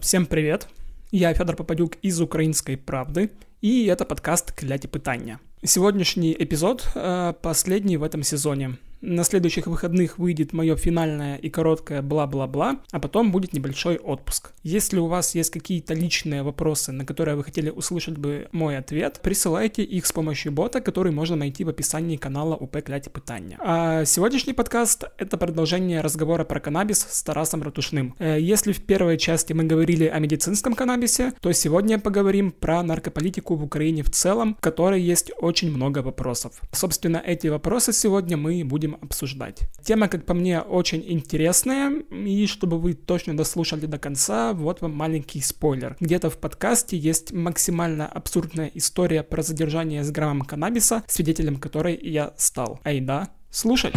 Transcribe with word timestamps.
Всем 0.00 0.26
привет! 0.26 0.68
Я 1.12 1.34
Федор 1.34 1.56
Попадюк 1.56 1.96
из 2.02 2.20
«Украинской 2.20 2.76
правды», 2.76 3.30
и 3.62 3.86
это 3.86 4.04
подкаст 4.04 4.52
«Кляті 4.54 4.88
питання». 4.88 5.38
Сегодняшний 5.64 6.36
эпизод 6.40 6.86
э, 6.94 7.34
последний 7.42 7.96
в 7.96 8.02
этом 8.02 8.22
сезоне. 8.22 8.76
На 9.07 9.23
следующих 9.23 9.67
выходных 9.67 10.17
выйдет 10.17 10.51
мое 10.51 10.75
финальное 10.75 11.35
и 11.35 11.47
короткое 11.51 12.01
бла-бла-бла, 12.01 12.79
а 12.91 12.99
потом 12.99 13.31
будет 13.31 13.53
небольшой 13.53 13.97
отпуск. 13.97 14.53
Если 14.63 14.97
у 14.97 15.05
вас 15.05 15.35
есть 15.35 15.51
какие-то 15.51 15.93
личные 15.93 16.41
вопросы, 16.41 16.91
на 16.91 17.05
которые 17.05 17.35
вы 17.35 17.43
хотели 17.43 17.69
услышать 17.69 18.17
бы 18.17 18.47
мой 18.51 18.79
ответ, 18.79 19.19
присылайте 19.21 19.83
их 19.83 20.07
с 20.07 20.11
помощью 20.11 20.51
бота, 20.51 20.81
который 20.81 21.11
можно 21.11 21.35
найти 21.35 21.63
в 21.63 21.69
описании 21.69 22.17
канала 22.17 22.55
УП 22.55 22.81
Кляти 22.83 23.09
Питания. 23.09 23.59
А 23.61 24.05
сегодняшний 24.05 24.53
подкаст— 24.53 25.03
это 25.19 25.37
продолжение 25.37 26.01
разговора 26.01 26.43
про 26.43 26.59
каннабис 26.59 27.05
с 27.07 27.21
Тарасом 27.21 27.61
Ратушным. 27.61 28.15
Э, 28.17 28.41
если 28.41 28.71
в 28.71 28.81
первой 28.87 29.19
части 29.19 29.53
мы 29.53 29.65
говорили 29.65 30.05
о 30.05 30.17
медицинском 30.17 30.73
каннабисе, 30.73 31.33
то 31.41 31.51
сегодня 31.51 31.99
поговорим 31.99 32.51
про 32.51 32.81
наркополитику 32.81 33.53
в 33.53 33.63
Украине 33.63 34.01
в 34.01 34.09
целом, 34.09 34.55
в 34.55 34.61
которой 34.61 34.99
есть 34.99 35.31
очень 35.37 35.71
много 35.71 35.99
вопросов. 35.99 36.59
Собственно, 36.71 37.21
эти 37.23 37.49
вопросы 37.49 37.93
сегодня 37.93 38.35
мы 38.35 38.63
будем 38.65 38.94
обсуждать. 39.01 39.61
Тема, 39.83 40.07
как 40.07 40.25
по 40.25 40.33
мне, 40.33 40.61
очень 40.61 41.03
интересная, 41.05 41.91
и 42.11 42.47
чтобы 42.47 42.79
вы 42.79 42.93
точно 42.93 43.35
дослушали 43.35 43.85
до 43.85 43.97
конца, 43.97 44.53
вот 44.53 44.81
вам 44.81 44.95
маленький 44.95 45.41
спойлер. 45.41 45.95
Где-то 45.99 46.29
в 46.29 46.37
подкасте 46.37 46.97
есть 46.97 47.31
максимально 47.31 48.07
абсурдная 48.07 48.71
история 48.73 49.23
про 49.23 49.41
задержание 49.41 50.03
с 50.03 50.11
граммом 50.11 50.41
каннабиса, 50.41 51.03
свидетелем 51.07 51.57
которой 51.57 51.99
я 52.01 52.33
стал. 52.37 52.79
Айда, 52.83 53.29
слушать! 53.49 53.93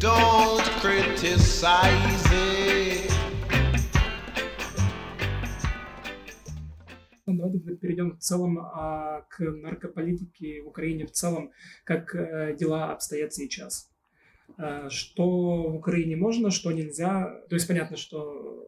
Don't 0.00 0.62
criticize 0.82 2.53
давайте 7.25 7.59
перейдем 7.59 8.11
в 8.11 8.19
целом 8.19 8.59
а, 8.59 9.21
к 9.29 9.39
наркополитике 9.39 10.61
в 10.61 10.67
Украине 10.67 11.05
в 11.05 11.11
целом, 11.11 11.51
как 11.83 12.15
а, 12.15 12.53
дела 12.53 12.91
обстоят 12.91 13.33
сейчас. 13.33 13.89
А, 14.57 14.89
что 14.89 15.69
в 15.69 15.75
Украине 15.75 16.15
можно, 16.15 16.51
что 16.51 16.71
нельзя. 16.71 17.41
То 17.49 17.55
есть 17.55 17.67
понятно, 17.67 17.97
что 17.97 18.65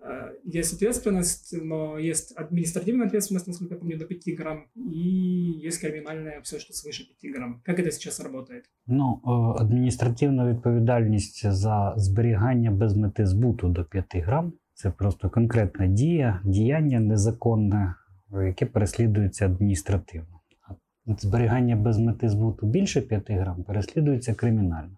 а, 0.00 0.30
есть 0.44 0.72
ответственность, 0.72 1.54
но 1.60 1.98
есть 1.98 2.32
административная 2.36 3.06
ответственность, 3.06 3.46
насколько 3.46 3.74
я 3.74 3.80
помню, 3.80 3.98
до 3.98 4.06
5 4.06 4.36
грамм, 4.36 4.66
и 4.74 5.60
есть 5.62 5.80
криминальная, 5.80 6.40
все, 6.42 6.58
что 6.58 6.72
свыше 6.72 7.04
5 7.20 7.32
грамм. 7.32 7.62
Как 7.64 7.78
это 7.78 7.90
сейчас 7.90 8.20
работает? 8.20 8.64
Ну, 8.86 9.20
адміністративна 9.58 10.52
відповідальність 10.52 11.52
за 11.52 11.94
зберігання 11.96 12.70
без 12.70 12.96
мети 12.96 13.26
збуту 13.26 13.68
до 13.68 13.84
5 13.84 14.06
грам 14.16 14.52
це 14.75 14.89
просто 14.89 15.29
конкретна 15.29 15.87
дія, 15.87 16.41
діяння 16.43 16.99
незаконне, 16.99 17.95
яке 18.31 18.65
переслідується 18.65 19.45
адміністративно. 19.45 20.39
Зберігання 21.07 21.75
без 21.75 21.97
мети 21.97 22.29
збуту 22.29 22.67
більше 22.67 23.01
5 23.01 23.31
грам 23.31 23.63
переслідується 23.63 24.33
кримінально. 24.33 24.97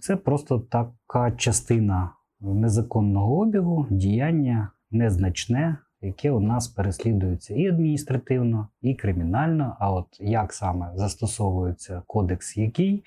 Це 0.00 0.16
просто 0.16 0.58
така 0.58 1.30
частина 1.30 2.10
незаконного 2.40 3.38
обігу, 3.38 3.86
діяння 3.90 4.70
незначне, 4.90 5.76
яке 6.00 6.30
у 6.30 6.40
нас 6.40 6.68
переслідується 6.68 7.54
і 7.54 7.66
адміністративно, 7.66 8.68
і 8.80 8.94
кримінально. 8.94 9.76
А 9.80 9.92
от 9.92 10.06
як 10.20 10.52
саме 10.52 10.92
застосовується 10.94 12.02
кодекс, 12.06 12.56
який 12.56 13.04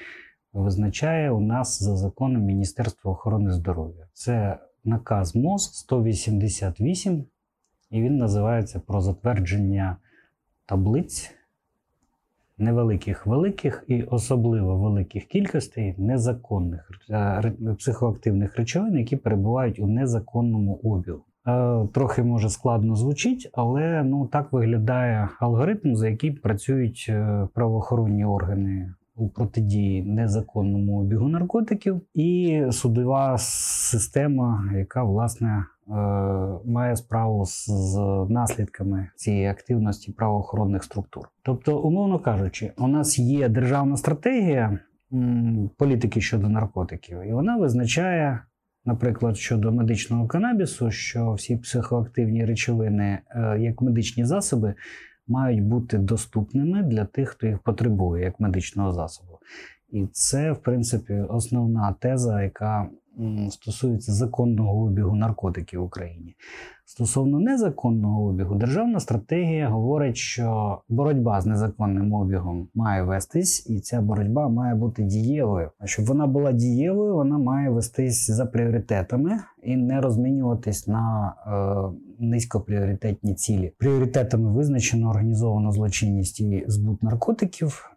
визначає 0.54 1.32
у 1.32 1.40
нас 1.40 1.84
за 1.84 1.98
законом 1.98 2.42
Міністерства 2.42 3.12
охорони 3.12 3.52
здоров'я. 3.52 4.08
Це 4.14 4.60
наказ 4.84 5.36
МОЗ 5.36 5.64
188 5.74 7.26
і 7.92 8.02
він 8.02 8.18
називається 8.18 8.82
про 8.88 9.02
затвердження 9.02 9.98
таблиць 10.66 11.32
невеликих 12.58 13.28
великих 13.28 13.84
і 13.88 14.04
особливо 14.04 14.78
великих 14.78 15.26
кількостей 15.26 15.96
незаконних 15.98 16.90
е, 17.10 17.54
психоактивних 17.78 18.56
речовин, 18.56 18.98
які 18.98 19.16
перебувають 19.16 19.80
у 19.80 19.88
незаконному 19.88 20.74
обігу. 20.84 21.22
Е, 21.48 21.88
трохи 21.94 22.24
може 22.24 22.50
складно 22.50 22.96
звучить, 22.96 23.50
але 23.54 24.04
ну 24.04 24.28
так 24.28 24.54
виглядає 24.54 25.30
алгоритм, 25.40 25.96
за 25.96 26.10
який 26.10 26.32
працюють 26.32 27.06
е, 27.10 27.48
правоохоронні 27.54 28.26
органи 28.26 28.94
у 29.22 29.30
протидії 29.30 30.04
незаконному 30.04 31.00
обігу 31.00 31.28
наркотиків, 31.28 32.02
і 32.14 32.62
судова 32.72 33.36
система, 33.38 34.72
яка 34.76 35.04
власне 35.04 35.64
Е, 35.92 35.94
має 36.66 36.96
справу 36.96 37.46
з, 37.46 37.98
наслідками 38.30 39.08
цієї 39.16 39.48
активності 39.48 40.12
правоохоронних 40.12 40.84
структур. 40.84 41.30
Тобто, 41.44 41.80
умовно 41.80 42.20
кажучи, 42.20 42.72
у 42.78 42.88
нас 42.88 43.20
є 43.20 43.50
державна 43.50 43.98
стратегія 43.98 44.80
політики 45.78 46.22
щодо 46.22 46.50
наркотиків, 46.50 47.22
і 47.22 47.34
вона 47.34 47.58
визначає. 47.58 48.42
Наприклад, 48.86 49.38
щодо 49.38 49.72
медичного 49.72 50.28
канабісу, 50.28 50.92
що 50.92 51.34
всі 51.34 51.58
психоактивні 51.58 52.46
речовини, 52.46 53.20
е, 53.30 53.58
як 53.60 53.82
медичні 53.82 54.26
засоби, 54.26 54.74
мають 55.32 55.64
бути 55.64 55.98
доступними 55.98 56.84
для 56.84 57.06
тих, 57.06 57.30
хто 57.30 57.48
їх 57.48 57.60
потребує, 57.60 58.24
як 58.24 58.40
медичного 58.40 58.92
засобу. 58.92 59.40
І 59.90 60.08
це, 60.12 60.52
в 60.52 60.58
принципі, 60.62 61.14
основна 61.14 61.96
теза, 62.00 62.44
яка 62.44 62.90
стосується 63.50 64.12
законного 64.12 64.84
обігу 64.84 65.16
наркотиків 65.16 65.82
в 65.82 65.84
Україні. 65.84 66.36
Стосовно 66.86 67.40
незаконного 67.40 68.24
обігу, 68.24 68.56
державна 68.56 69.00
стратегія 69.00 69.70
говорить, 69.70 70.18
що 70.18 70.78
боротьба 70.90 71.42
з 71.42 71.46
незаконним 71.46 72.14
обігом 72.14 72.68
має 72.76 73.04
вестись, 73.04 73.70
і 73.70 73.80
ця 73.80 74.02
боротьба 74.02 74.50
має 74.50 74.76
бути 74.76 75.04
дієвою. 75.04 75.70
А 75.80 75.88
щоб 75.88 76.06
вона 76.06 76.28
була 76.28 76.52
дієвою, 76.52 77.16
вона 77.16 77.38
має 77.38 77.70
вестись 77.70 78.32
за 78.32 78.46
пріоритетами 78.46 79.40
і 79.64 79.78
не 79.78 80.02
розмінюватись 80.02 80.88
на 80.88 81.34
е, 81.48 82.16
низькопріоритетні 82.20 83.36
цілі. 83.36 83.74
Пріоритетами 83.78 84.54
визначено 84.54 85.10
організовану 85.10 85.72
злочинність 85.72 86.40
і 86.40 86.64
збут 86.68 87.04
наркотиків 87.04 87.92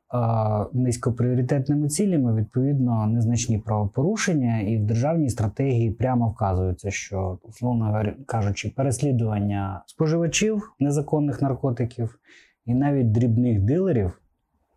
низькопріоритетними 0.72 1.88
цілями 1.88 2.34
відповідно 2.34 3.06
незначні 3.06 3.58
правопорушення, 3.58 4.60
і 4.60 4.78
в 4.78 4.86
державній 4.86 5.30
стратегії 5.30 5.90
прямо 5.90 6.28
вказується, 6.28 6.90
що 6.90 7.38
условно 7.42 8.04
кажучи, 8.26 8.72
переслідування 8.76 9.82
споживачів 9.86 10.72
незаконних 10.80 11.42
наркотиків 11.42 12.18
і 12.66 12.74
навіть 12.74 13.12
дрібних 13.12 13.60
дилерів. 13.60 14.20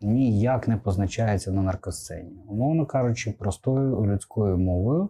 Ніяк 0.01 0.67
не 0.67 0.77
позначається 0.77 1.51
на 1.51 1.61
наркосцені. 1.61 2.43
Умовно 2.47 2.85
кажучи, 2.85 3.31
простою 3.31 4.05
людською 4.05 4.57
мовою. 4.57 5.09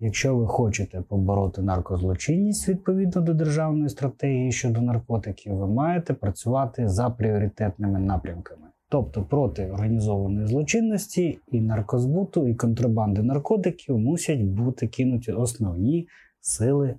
Якщо 0.00 0.36
ви 0.36 0.46
хочете 0.46 1.00
побороти 1.00 1.62
наркозлочинність 1.62 2.68
відповідно 2.68 3.22
до 3.22 3.34
державної 3.34 3.88
стратегії 3.88 4.52
щодо 4.52 4.80
наркотиків, 4.80 5.54
ви 5.54 5.66
маєте 5.66 6.14
працювати 6.14 6.88
за 6.88 7.10
пріоритетними 7.10 7.98
напрямками. 7.98 8.65
Тобто 8.88 9.22
проти 9.22 9.70
організованої 9.70 10.46
злочинності 10.46 11.38
і 11.48 11.60
наркозбуту, 11.60 12.48
і 12.48 12.54
контрабанди 12.54 13.22
наркотиків 13.22 13.98
мусять 13.98 14.42
бути 14.42 14.86
кинуті 14.86 15.32
основні 15.32 16.08
сили 16.40 16.94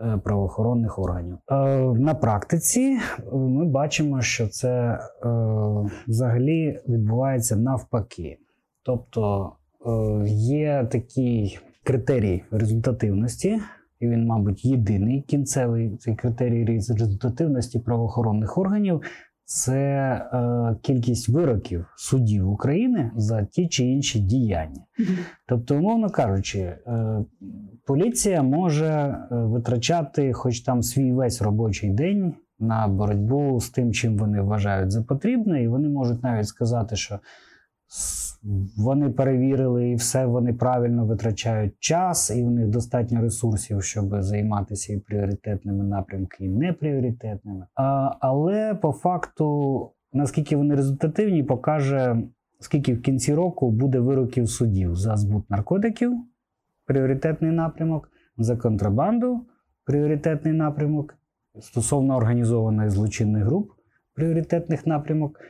е, 0.00 0.20
правоохоронних 0.24 0.98
органів. 0.98 1.38
Е, 1.50 1.54
на 1.80 2.14
практиці 2.14 2.80
е, 2.80 3.36
ми 3.36 3.64
бачимо, 3.64 4.22
що 4.22 4.48
це 4.48 4.98
взагалі 6.08 6.80
відбувається 6.88 7.56
навпаки. 7.56 8.38
Тобто 8.82 9.52
є 10.26 10.88
такий 10.90 11.58
критерій 11.84 12.44
результативності. 12.50 13.60
І 14.00 14.08
він, 14.08 14.26
мабуть, 14.26 14.64
єдиний 14.64 15.22
кінцевий 15.22 15.96
цей 15.96 16.16
критерій 16.16 16.64
результативності 16.64 17.78
правоохоронних 17.78 18.58
органів 18.58 19.02
це 19.50 19.76
е, 19.76 20.76
кількість 20.82 21.28
вироків 21.28 21.86
судів 21.96 22.50
України 22.50 23.10
за 23.16 23.44
ті 23.44 23.68
чи 23.68 23.84
інші 23.84 24.20
діяння. 24.20 24.84
Тобто, 25.46 25.76
умовно 25.76 26.10
кажучи, 26.10 26.58
е, 26.58 27.24
поліція 27.86 28.42
може 28.42 28.86
е, 28.86 29.26
витрачати, 29.30 30.32
хоч 30.32 30.60
там 30.60 30.82
свій 30.82 31.12
весь 31.12 31.42
робочий 31.42 31.90
день 31.90 32.34
на 32.58 32.88
боротьбу 32.88 33.60
з 33.60 33.70
тим, 33.70 33.92
чим 33.92 34.16
вони 34.16 34.40
вважають 34.40 34.90
за 34.90 35.02
потрібне, 35.02 35.62
і 35.62 35.68
вони 35.68 35.88
можуть 35.88 36.22
навіть 36.22 36.48
сказати, 36.48 36.96
що 36.96 37.18
вони 38.76 39.10
перевірили 39.10 39.90
і 39.90 39.94
все 39.94 40.26
вони 40.26 40.52
правильно 40.52 41.06
витрачають 41.06 41.74
час, 41.78 42.30
і 42.30 42.44
в 42.44 42.50
них 42.50 42.68
достатньо 42.68 43.20
ресурсів, 43.20 43.82
щоб 43.82 44.22
займатися 44.22 44.92
і 44.92 44.98
пріоритетними 44.98 45.84
напрямками, 45.84 46.46
і 46.46 46.48
непріоритетними. 46.48 47.66
А, 47.74 48.16
Але 48.20 48.74
по 48.74 48.92
факту, 48.92 49.90
наскільки 50.12 50.56
вони 50.56 50.74
результативні, 50.74 51.42
покаже 51.42 52.22
скільки 52.60 52.94
в 52.94 53.02
кінці 53.02 53.34
року 53.34 53.70
буде 53.70 54.00
вироків 54.00 54.48
судів 54.50 54.96
за 54.96 55.16
збут 55.16 55.50
наркотиків, 55.50 56.12
пріоритетний 56.86 57.50
напрямок, 57.50 58.10
за 58.38 58.56
контрабанду, 58.56 59.46
пріоритетний 59.84 60.52
напрямок, 60.54 61.14
стосовно 61.60 62.16
організованих 62.16 62.90
злочинних 62.90 63.44
груп, 63.44 63.72
пріоритетних 64.14 64.86
напрямок, 64.86 65.40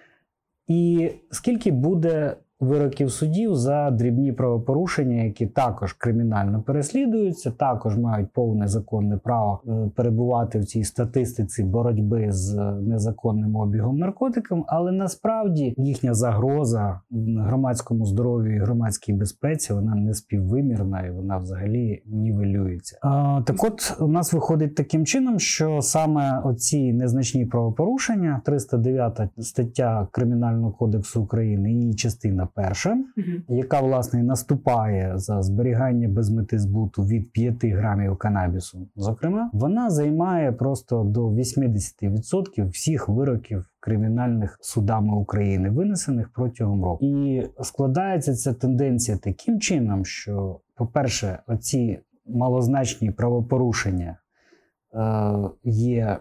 і 0.67 1.11
скільки 1.31 1.71
буде 1.73 2.37
вироків 2.61 3.11
судів 3.11 3.55
за 3.55 3.91
дрібні 3.91 4.33
правопорушення, 4.33 5.23
які 5.23 5.47
також 5.47 5.93
кримінально 5.93 6.63
переслідуються, 6.63 7.51
також 7.51 7.99
мають 7.99 8.33
повне 8.33 8.69
законне 8.69 9.17
право 9.17 9.61
е, 9.69 9.91
перебувати 9.97 10.59
в 10.59 10.65
цій 10.65 10.85
статистиці 10.85 11.65
боротьби 11.65 12.27
з 12.33 12.55
незаконним 12.83 13.57
обігом 13.57 13.99
наркотиком, 13.99 14.65
але 14.69 14.93
насправді 14.93 15.75
їхня 15.77 16.15
загроза 16.15 17.01
громадському 17.39 18.07
здоров'ю 18.07 18.57
і 18.57 18.59
громадській 18.59 19.13
безпеці 19.13 19.73
вона 19.73 19.95
не 19.95 20.15
співвимірна 20.15 21.07
і 21.07 21.11
вона 21.11 21.39
взагалі 21.39 22.03
нівелюється. 22.07 22.99
А, 23.03 23.43
Так, 23.47 23.65
от 23.65 23.97
у 24.01 24.09
нас 24.09 24.33
виходить 24.33 24.75
таким 24.75 25.07
чином, 25.07 25.39
що 25.39 25.83
саме 25.83 26.41
оці 26.45 26.93
незначні 26.93 27.47
правопорушення, 27.47 28.41
309 28.45 29.21
стаття 29.39 30.09
Кримінального 30.11 30.73
кодексу 30.73 31.23
України, 31.23 31.73
її 31.73 31.95
частина 31.95 32.48
перша, 32.55 32.93
угу. 32.93 33.59
яка 33.59 33.81
власне 33.81 34.23
наступає 34.23 35.13
за 35.19 35.43
зберігання 35.43 36.09
без 36.09 36.31
мети 36.31 36.59
збуту 36.59 37.03
від 37.03 37.33
5 37.33 37.65
грамів 37.65 38.17
канабісу. 38.17 38.89
Зокрема, 38.97 39.51
вона 39.53 39.91
займає 39.91 40.53
просто 40.53 41.05
до 41.05 41.29
80% 41.29 42.69
всіх 42.69 43.09
вироків. 43.09 43.65
Кримінальних 43.81 44.59
судами 44.61 45.17
України 45.17 45.71
винесених 45.71 46.29
протягом 46.29 46.85
року, 46.85 47.05
і 47.05 47.47
складається 47.63 48.35
ця 48.35 48.53
тенденція 48.53 49.17
таким 49.17 49.61
чином, 49.61 50.05
що, 50.05 50.61
по-перше, 50.75 51.39
оці 51.47 51.99
малозначні 52.27 53.11
правопорушення 53.11 54.17
е, 54.95 55.51
є 55.65 56.19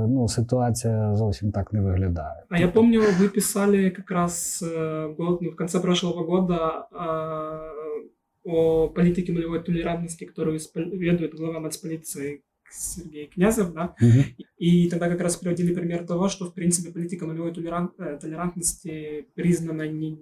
ну, 0.09 0.29
ситуація 0.29 1.15
зовсім 1.15 1.53
так 1.53 1.73
не 1.73 1.81
виглядає. 1.81 2.45
А 2.49 2.59
я 2.59 2.69
помню, 2.69 3.01
вы 3.01 3.29
писали 3.29 3.91
как 3.91 4.11
раз 4.11 4.63
э, 4.63 5.15
год, 5.17 5.43
ну, 5.43 5.51
в 5.51 5.57
конце 5.57 5.81
прошлого 5.81 6.25
года 6.25 6.89
о 8.45 8.89
политике 8.89 9.33
нулевой 9.33 9.63
толерантности, 9.63 10.27
которую 10.27 10.61
ведет 10.75 11.35
глава 11.35 11.61
нацполиции 11.61 12.43
Сергей 12.71 13.27
Князев, 13.27 13.73
да, 13.73 13.95
угу. 14.01 14.25
и 14.59 14.89
тогда 14.91 15.09
как 15.09 15.21
раз 15.21 15.37
приводили 15.37 15.75
пример 15.75 16.07
того, 16.07 16.29
что, 16.29 16.45
в 16.47 16.55
принципе, 16.55 16.93
политика 16.93 17.27
нулевой 17.27 17.55
толерант, 17.55 17.93
э, 17.99 18.19
толерантности 18.21 19.27
признана 19.35 19.89
не, 19.89 20.19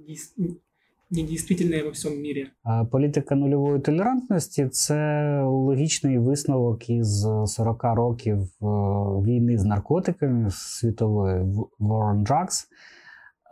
недійствительне 1.11 1.83
во 1.83 1.89
всьому 1.89 2.15
мірі. 2.15 2.47
Політика 2.91 3.35
нульової 3.35 3.79
толерантності 3.79 4.67
це 4.67 5.41
логічний 5.43 6.17
висновок 6.17 6.89
із 6.89 7.27
40 7.45 7.83
років 7.83 8.37
е, 8.37 8.65
війни 9.25 9.57
з 9.57 9.63
наркотиками 9.63 10.51
світової 10.51 11.35
War 11.79 12.13
on 12.13 12.23
Drugs, 12.23 12.65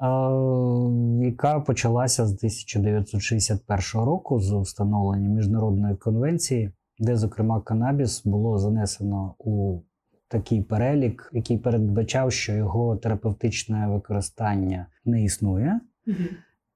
е, 0.02 1.26
яка 1.26 1.60
почалася 1.60 2.26
з 2.26 2.34
1961 2.34 4.06
року 4.06 4.40
з 4.40 4.52
встановлення 4.54 5.30
міжнародної 5.30 5.96
конвенції, 5.96 6.72
де, 7.00 7.18
зокрема, 7.18 7.62
канабіс 7.62 8.26
було 8.26 8.58
занесено 8.58 9.36
у 9.40 9.80
такий 10.28 10.62
перелік, 10.62 11.30
який 11.34 11.58
передбачав, 11.58 12.32
що 12.32 12.54
його 12.54 12.96
терапевтичне 12.98 13.88
використання 13.88 14.86
не 15.06 15.24
існує. 15.24 15.80
Угу. 16.08 16.18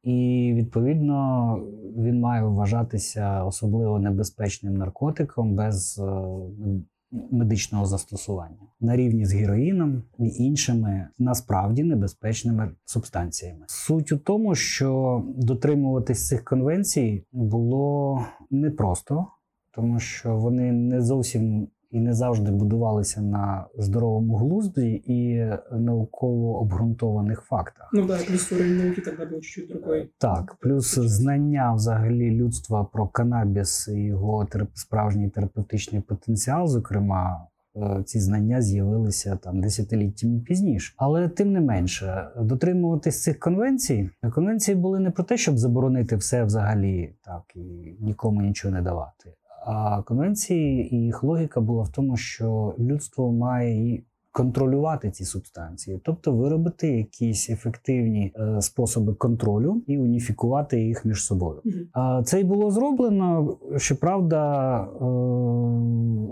І 0.10 0.54
відповідно 0.54 1.56
він 1.98 2.20
має 2.20 2.44
вважатися 2.44 3.44
особливо 3.44 4.00
небезпечним 4.00 4.74
наркотиком 4.74 5.56
без 5.56 6.00
е, 6.00 6.22
медичного 7.32 7.86
застосування 7.86 8.68
на 8.80 8.96
рівні 8.96 9.26
з 9.26 9.34
героїном 9.34 10.04
і 10.20 10.28
іншими 10.28 11.08
насправді 11.20 11.84
небезпечними 11.84 12.72
субстанціями. 12.86 13.66
Суть 13.68 14.12
у 14.12 14.18
тому, 14.18 14.56
що 14.56 15.24
дотримуватись 15.38 16.28
цих 16.28 16.44
конвенцій 16.44 17.24
було 17.32 18.20
непросто, 18.50 19.28
тому 19.76 20.00
що 20.00 20.38
вони 20.38 20.72
не 20.72 21.02
зовсім 21.02 21.68
і 21.92 22.00
не 22.00 22.14
завжди 22.14 22.52
будувалися 22.52 23.22
на 23.22 23.66
здоровому 23.78 24.36
глузді 24.36 25.04
і 25.06 25.46
науково 25.72 26.60
обґрунтованих 26.60 27.42
фактах. 27.42 27.90
Ну 27.94 28.08
так, 28.08 28.26
плюс 28.28 28.52
уровень 28.52 28.78
науки 28.78 29.02
тоді 29.02 29.32
був 29.32 29.42
чуть 29.42 29.70
другой. 29.70 30.12
Так, 30.18 30.56
плюс 30.60 31.00
знання 31.00 31.74
взагалі 31.74 32.32
людства 32.32 32.84
про 32.84 33.08
канабіс 33.08 33.88
і 33.88 34.00
його 34.00 34.48
справжній 34.74 35.30
терапевтичний 35.30 36.02
потенціал, 36.02 36.68
зокрема. 36.68 37.48
Е, 37.76 38.04
ці 38.06 38.20
знання 38.20 38.62
з'явилися 38.62 39.36
там 39.36 39.62
десятиліттями 39.62 40.40
пізніше, 40.40 40.94
але 40.98 41.30
тим 41.30 41.52
не 41.52 41.62
менше 41.62 42.28
дотримуватись 42.38 43.24
цих 43.24 43.40
конвенцій. 43.40 44.10
Конвенції 44.34 44.76
були 44.76 45.00
не 45.00 45.12
про 45.12 45.24
те, 45.24 45.38
щоб 45.38 45.58
заборонити 45.58 46.16
все 46.16 46.44
взагалі, 46.44 47.14
так 47.24 47.44
і 47.56 47.96
нікому 48.00 48.42
нічого 48.42 48.74
не 48.74 48.82
давати, 48.82 49.34
а 49.70 50.02
конвенції 50.02 50.96
і 50.96 51.02
їх 51.02 51.24
логіка 51.24 51.62
була 51.62 51.84
в 51.84 51.90
тому, 51.90 52.18
що 52.18 52.76
людство 52.80 53.32
має 53.32 54.04
контролювати 54.32 55.12
ці 55.12 55.26
субстанції, 55.26 56.02
тобто 56.06 56.36
виробити 56.36 56.88
якісь 56.88 57.50
ефективні 57.50 58.34
е, 58.36 58.62
способи 58.62 59.14
контролю 59.14 59.84
і 59.88 59.98
уніфікувати 59.98 60.82
їх 60.82 61.06
між 61.06 61.26
собою. 61.26 61.62
Це 62.26 62.40
й 62.40 62.44
було 62.44 62.72
зроблено. 62.72 63.58
Щоправда, 63.78 64.82
е, 64.84 65.06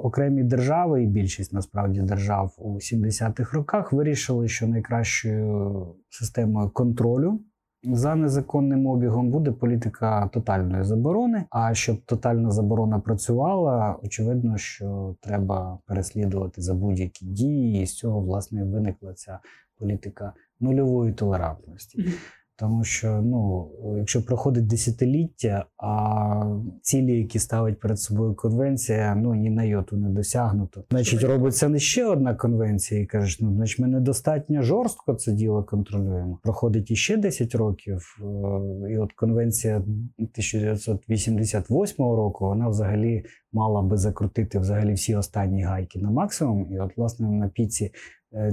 окремі 0.04 0.44
держави, 0.44 1.04
і 1.04 1.08
більшість 1.08 1.54
насправді 1.54 2.02
держав 2.02 2.56
у 2.58 2.74
70-х 2.74 3.58
роках 3.58 3.94
вирішили, 3.94 4.48
що 4.48 4.68
найкращою 4.68 5.88
системою 6.10 6.70
контролю 6.70 7.40
за 7.92 8.16
незаконним 8.16 8.88
обігом 8.88 9.32
буде 9.32 9.52
політика 9.52 10.30
тотальної 10.34 10.84
заборони. 10.84 11.46
А 11.50 11.74
щоб 11.74 12.02
тотальна 12.06 12.52
заборона 12.52 13.00
працювала, 13.00 13.96
очевидно, 14.04 14.58
що 14.58 15.16
треба 15.22 15.80
переслідувати 15.86 16.62
за 16.62 16.74
будь-які 16.74 17.26
дії, 17.26 17.84
і 17.84 17.86
з 17.86 17.96
цього 17.96 18.22
власне 18.22 18.64
виникла 18.64 19.14
ця 19.14 19.40
політика 19.80 20.34
нульової 20.60 21.14
толерантності. 21.14 22.06
Тому 22.60 22.84
що 22.84 23.22
ну, 23.22 23.70
якщо 23.98 24.26
проходить 24.26 24.68
десятиліття, 24.68 25.66
а 25.78 26.60
цілі, 26.82 27.18
які 27.18 27.40
ставить 27.40 27.80
перед 27.80 28.00
собою 28.00 28.36
конвенція, 28.36 29.16
ну 29.16 29.36
ні 29.36 29.50
на 29.50 29.64
йоту 29.64 29.98
не 29.98 30.10
досягнуто. 30.10 30.84
Значить, 30.90 31.24
робиться 31.24 31.70
не 31.70 31.80
ще 31.80 32.06
одна 32.06 32.36
конвенція, 32.36 33.02
і 33.02 33.06
кажеш, 33.06 33.42
ну 33.42 33.56
значить, 33.56 33.80
ми 33.80 33.88
недостатньо 33.88 34.62
жорстко 34.62 35.14
це 35.14 35.32
діло 35.32 35.64
контролюємо. 35.64 36.40
Проходить 36.44 36.92
іще 36.92 37.18
10 37.18 37.56
років, 37.56 38.18
е, 38.22 38.24
і 38.92 38.98
от 38.98 39.14
конвенція 39.14 39.78
1988 39.78 42.06
року 42.06 42.46
вона 42.46 42.70
взагалі 42.70 43.26
мала 43.54 43.82
би 43.82 43.98
закрутити 43.98 44.60
взагалі 44.60 44.94
всі 44.94 45.16
останні 45.16 45.64
гайки 45.64 46.00
на 46.00 46.12
максимум. 46.12 46.74
І 46.74 46.80
от, 46.80 46.98
власне, 46.98 47.32
на 47.32 47.48
піці 47.48 47.92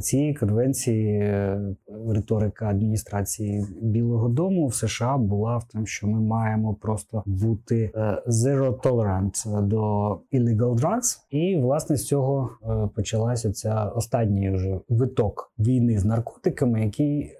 цієї 0.00 0.35
конвенції 0.35 1.19
е, 1.19 1.61
риторика 2.09 2.69
адміністрації 2.69 3.66
Білого 3.83 4.28
Дому 4.28 4.66
в 4.66 4.75
США 4.75 5.16
була 5.16 5.57
в 5.57 5.64
тому, 5.64 5.87
що 5.87 6.07
ми 6.07 6.21
маємо 6.21 6.75
просто 6.75 7.23
бути 7.26 7.90
е, 7.95 8.23
zero 8.26 8.81
tolerant 8.81 9.62
до 9.66 10.11
illegal 10.33 10.75
drugs. 10.75 11.19
І 11.31 11.57
власне 11.57 11.97
з 11.97 12.07
цього 12.07 12.50
почалася 12.95 13.52
ця 13.52 13.85
останній 13.85 14.50
вже 14.50 14.78
виток 14.88 15.52
війни 15.59 15.99
з 15.99 16.04
наркотиками, 16.04 16.85
який 16.85 17.33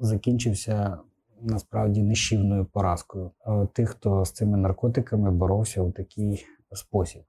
закінчився. 0.00 0.98
Насправді 1.42 2.02
нищівною 2.02 2.64
поразкою 2.64 3.30
тих, 3.72 3.90
хто 3.90 4.24
з 4.24 4.32
цими 4.32 4.58
наркотиками 4.58 5.30
боровся 5.30 5.82
у 5.82 5.90
такий 5.90 6.44
спосіб. 6.72 7.22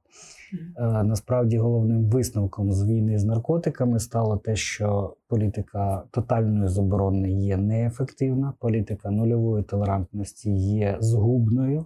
Е, 0.78 1.04
насправді 1.04 1.58
головним 1.58 2.10
висновком 2.10 2.74
з 2.74 2.84
війни 2.84 3.20
з 3.20 3.24
наркотиками 3.24 4.00
стало 4.00 4.38
те, 4.38 4.56
що 4.56 5.16
політика 5.28 6.04
тотальної 6.12 6.68
заборони 6.68 7.32
є 7.32 7.58
неефективна, 7.58 8.54
політика 8.60 9.12
нульової 9.12 9.64
толерантності 9.64 10.52
є 10.56 10.98
згубною. 11.00 11.86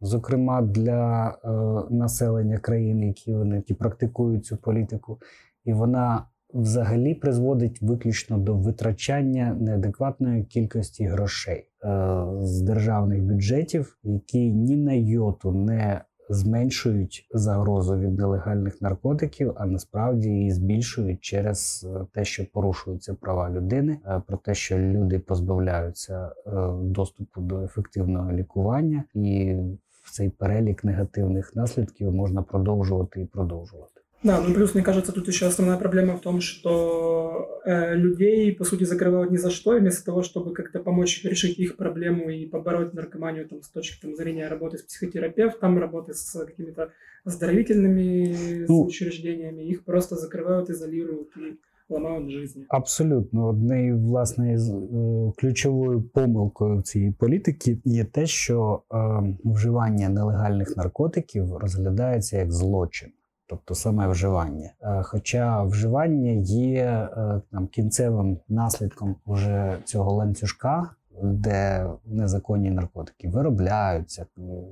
Зокрема, 0.00 0.62
для 0.62 1.28
е, 1.28 1.48
населення 1.94 2.58
країн, 2.58 3.02
які 3.02 3.34
вони 3.34 3.56
які 3.56 3.74
практикують 3.74 4.46
цю 4.46 4.56
політику, 4.56 5.18
і 5.64 5.72
вона 5.72 6.24
взагалі 6.54 7.14
призводить 7.14 7.82
виключно 7.82 8.38
до 8.38 8.54
витрачання 8.54 9.56
неадекватної 9.60 10.44
кількості 10.44 11.04
грошей 11.04 11.66
е, 11.84 12.24
з 12.40 12.62
державних 12.62 13.22
бюджетів, 13.22 13.98
які 14.02 14.52
ні 14.52 14.76
на 14.76 14.92
йоту 14.92 15.52
не 15.52 16.00
зменшують 16.28 17.28
загрозу 17.34 17.98
від 17.98 18.18
нелегальних 18.18 18.82
наркотиків, 18.82 19.52
а 19.56 19.66
насправді 19.66 20.28
її 20.28 20.50
збільшують 20.50 21.20
через 21.20 21.86
е, 21.90 22.06
те, 22.12 22.24
що 22.24 22.46
порушуються 22.52 23.14
права 23.14 23.50
людини, 23.50 23.98
е, 24.06 24.22
про 24.26 24.36
те, 24.36 24.54
що 24.54 24.78
люди 24.78 25.18
позбавляються 25.18 26.32
е, 26.46 26.50
доступу 26.82 27.40
до 27.40 27.62
ефективного 27.62 28.32
лікування, 28.32 29.04
і 29.14 29.56
в 30.02 30.10
цей 30.10 30.30
перелік 30.30 30.84
негативних 30.84 31.56
наслідків 31.56 32.12
можна 32.12 32.42
продовжувати 32.42 33.20
і 33.20 33.26
продовжувати. 33.26 33.97
Да, 34.23 34.39
ну 34.39 34.53
плюс, 34.53 34.73
мне 34.73 34.83
кажется, 34.83 35.11
тут 35.11 35.27
еще 35.27 35.47
основная 35.47 35.77
проблема 35.77 36.15
в 36.15 36.21
том, 36.21 36.39
что 36.39 37.59
э, 37.65 37.93
людей, 37.93 38.55
по 38.55 38.63
сути, 38.63 38.85
закрывают 38.85 39.31
ни 39.31 39.37
за 39.37 39.49
что, 39.49 39.75
и 39.75 39.81
вместо 39.81 40.05
того, 40.05 40.23
чтобы 40.23 40.53
как-то 40.53 40.79
помочь 40.79 41.25
решить 41.25 41.59
их 41.59 41.75
проблему 41.75 42.29
и 42.29 42.45
побороть 42.45 42.93
наркоманию 42.93 43.47
там, 43.49 43.61
с 43.61 43.69
точки 43.69 44.01
там, 44.01 44.15
зрения 44.15 44.47
работы 44.47 44.77
с 44.77 44.83
психотерапевтом, 44.83 45.77
работы 45.77 46.13
с 46.13 46.45
какими-то 46.45 46.91
оздоровительными 47.25 48.65
ну, 48.67 48.83
учреждениями, 48.83 49.63
их 49.63 49.83
просто 49.83 50.15
закрывают, 50.15 50.69
изолируют 50.69 51.35
и 51.35 51.57
ламають 51.89 52.31
життя. 52.31 52.59
Абсолютно, 52.69 53.47
однією 53.47 53.97
власне 53.97 54.57
з 54.57 54.69
е, 54.69 55.31
ключовою 55.37 56.01
помилкою 56.01 56.81
цієї 56.81 57.11
політики 57.11 57.77
є 57.85 58.03
те, 58.03 58.25
що 58.25 58.81
е, 58.93 58.97
вживання 59.43 60.09
нелегальних 60.09 60.77
наркотиків 60.77 61.57
розглядається 61.57 62.37
як 62.37 62.51
злочин 62.51 63.09
Тобто 63.48 63.74
саме 63.74 64.08
вживання. 64.08 64.70
Е, 64.82 65.02
хоча 65.02 65.62
вживання 65.62 66.30
є 66.44 66.84
е, 66.84 67.40
там 67.52 67.66
кінцевим 67.66 68.38
наслідком 68.48 69.16
уже 69.26 69.78
цього 69.84 70.12
ланцюжка, 70.12 70.90
де 71.22 71.90
незаконні 72.06 72.70
наркотики 72.70 73.28
виробляються, 73.28 74.26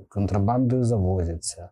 контрабандою 0.09 0.83
завозяться. 0.83 1.69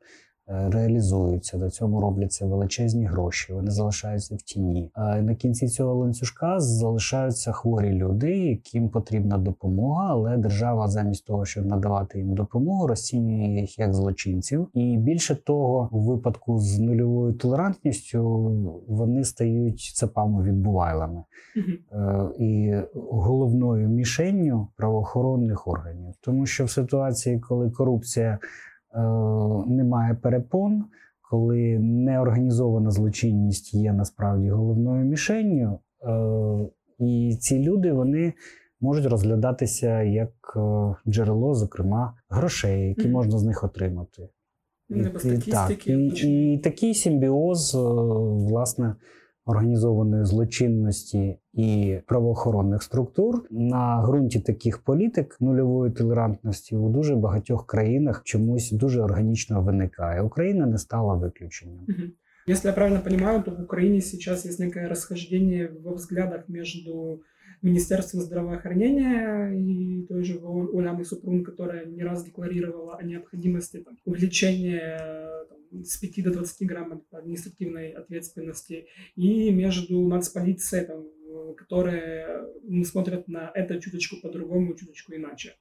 Е, 0.49 0.69
реалізуються, 0.69 1.57
до 1.57 1.69
цьому 1.69 2.01
робляться 2.01 2.45
величезні 2.45 3.05
гроші. 3.05 3.53
Вони 3.53 3.71
залишаються 3.71 4.35
в 4.35 4.41
тіні. 4.41 4.91
А 4.93 5.21
на 5.21 5.35
кінці 5.35 5.67
цього 5.67 5.95
ланцюжка 5.95 6.59
залишаються 6.59 7.51
хворі 7.51 7.93
люди, 7.93 8.37
яким 8.37 8.89
потрібна 8.89 9.37
допомога, 9.37 10.07
але 10.09 10.37
держава, 10.37 10.87
замість 10.87 11.25
того, 11.25 11.45
щоб 11.45 11.65
надавати 11.65 12.17
їм 12.17 12.35
допомогу, 12.35 12.87
розцінює 12.87 13.61
їх 13.61 13.79
як 13.79 13.93
злочинців. 13.93 14.67
І 14.73 14.97
більше 14.97 15.35
того, 15.35 15.89
у 15.91 15.99
випадку 15.99 16.59
з 16.59 16.79
нульовою 16.79 17.33
толерантністю 17.33 18.23
вони 18.87 19.23
стають 19.23 19.79
цепами 19.79 20.43
відбувайлами 20.43 21.23
mm 21.57 22.31
і 22.39 22.75
головною 22.93 23.89
мішенню 23.89 24.67
правоохоронних 24.77 25.67
органів, 25.67 26.13
тому 26.21 26.45
що 26.45 26.65
в 26.65 26.69
ситуації, 26.69 27.39
коли 27.39 27.69
корупція. 27.69 28.39
Е, 28.95 28.99
немає 29.67 30.13
перепон, 30.13 30.83
коли 31.21 31.79
неорганізована 31.79 32.91
злочинність 32.91 33.73
є 33.73 33.93
насправді 33.93 34.49
головною 34.49 35.05
мішенню, 35.05 35.79
е, 36.03 36.15
і 36.99 37.37
ці 37.39 37.63
люди 37.63 37.91
вони 37.91 38.33
можуть 38.81 39.05
розглядатися 39.05 40.03
як 40.03 40.53
е, 40.55 40.95
джерело, 41.07 41.53
зокрема, 41.53 42.13
грошей, 42.29 42.87
які 42.87 43.01
mm 43.01 43.07
-hmm. 43.07 43.11
можна 43.11 43.37
з 43.37 43.43
них 43.43 43.63
отримати. 43.63 44.29
І, 44.89 44.99
і, 45.29 45.51
так, 45.51 45.87
і, 45.87 46.53
і 46.53 46.57
такий 46.57 46.93
симбіоз, 46.93 47.75
власне 48.49 48.95
організованої 49.45 50.25
злочинності 50.25 51.37
і 51.53 51.97
правоохоронних 52.07 52.83
структур 52.83 53.47
на 53.51 54.03
ґрунті 54.07 54.39
таких 54.39 54.83
політик 54.83 55.37
нульової 55.39 55.91
толерантності 55.91 56.75
у 56.75 56.89
дуже 56.89 57.15
багатьох 57.15 57.67
країнах 57.67 58.21
чомусь 58.23 58.71
дуже 58.71 59.01
органічно 59.01 59.61
виникає. 59.61 60.21
Україна 60.21 60.65
не 60.65 60.77
стала 60.77 61.13
виключенням. 61.13 61.85
Если 62.47 62.67
я 62.67 62.73
правильно 62.73 63.01
понимаю, 63.01 63.41
то 63.41 63.51
в 63.51 63.61
Украине 63.61 64.01
сейчас 64.01 64.45
есть 64.45 64.59
некое 64.59 64.87
расхождение 64.87 65.71
во 65.83 65.95
взглядах 65.95 66.47
между 66.47 67.23
Министерством 67.65 68.21
здравоохранения 68.21 69.51
и 69.53 70.05
той 70.05 70.23
же 70.23 70.37
Уляны 70.37 71.03
Супрун, 71.03 71.43
которая 71.43 71.85
не 71.85 72.03
раз 72.03 72.23
декларировала 72.23 72.95
о 72.95 73.03
необходимости 73.03 73.77
там, 73.77 73.97
увеличения 74.05 75.45
там, 75.49 75.83
с 75.83 75.97
5 75.97 76.23
до 76.25 76.31
20 76.31 76.67
грамм 76.67 77.03
административной 77.11 77.89
ответственности, 77.89 78.85
и 79.15 79.51
между 79.51 80.07
нацполицией, 80.07 80.85
там, 80.85 81.07
которые 81.57 82.47
смотрят 82.83 83.27
на 83.27 83.51
это 83.53 83.81
чуточку 83.81 84.17
по-другому, 84.21 84.75
чуточку 84.75 85.15
иначе. 85.15 85.55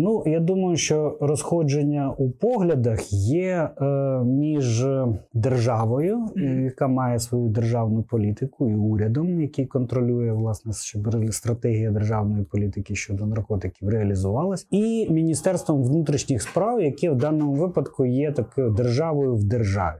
Ну, 0.00 0.22
я 0.26 0.40
думаю, 0.40 0.76
що 0.76 1.18
розходження 1.20 2.14
у 2.18 2.30
поглядах 2.30 3.12
є 3.12 3.70
е, 3.80 3.84
між 4.24 4.86
державою, 5.34 6.26
яка 6.64 6.88
має 6.88 7.18
свою 7.18 7.48
державну 7.48 8.02
політику, 8.02 8.70
і 8.70 8.74
урядом, 8.74 9.40
який 9.40 9.66
контролює 9.66 10.32
власне, 10.32 10.72
щоб 10.72 11.24
стратегія 11.30 11.90
державної 11.90 12.44
політики 12.44 12.94
щодо 12.94 13.26
наркотиків 13.26 13.88
реалізувалась, 13.88 14.66
і 14.70 15.06
міністерством 15.10 15.82
внутрішніх 15.82 16.42
справ, 16.42 16.80
яке 16.80 17.10
в 17.10 17.16
даному 17.16 17.52
випадку 17.52 18.06
є 18.06 18.32
такою 18.32 18.70
державою 18.70 19.34
в 19.34 19.44
державі. 19.44 19.98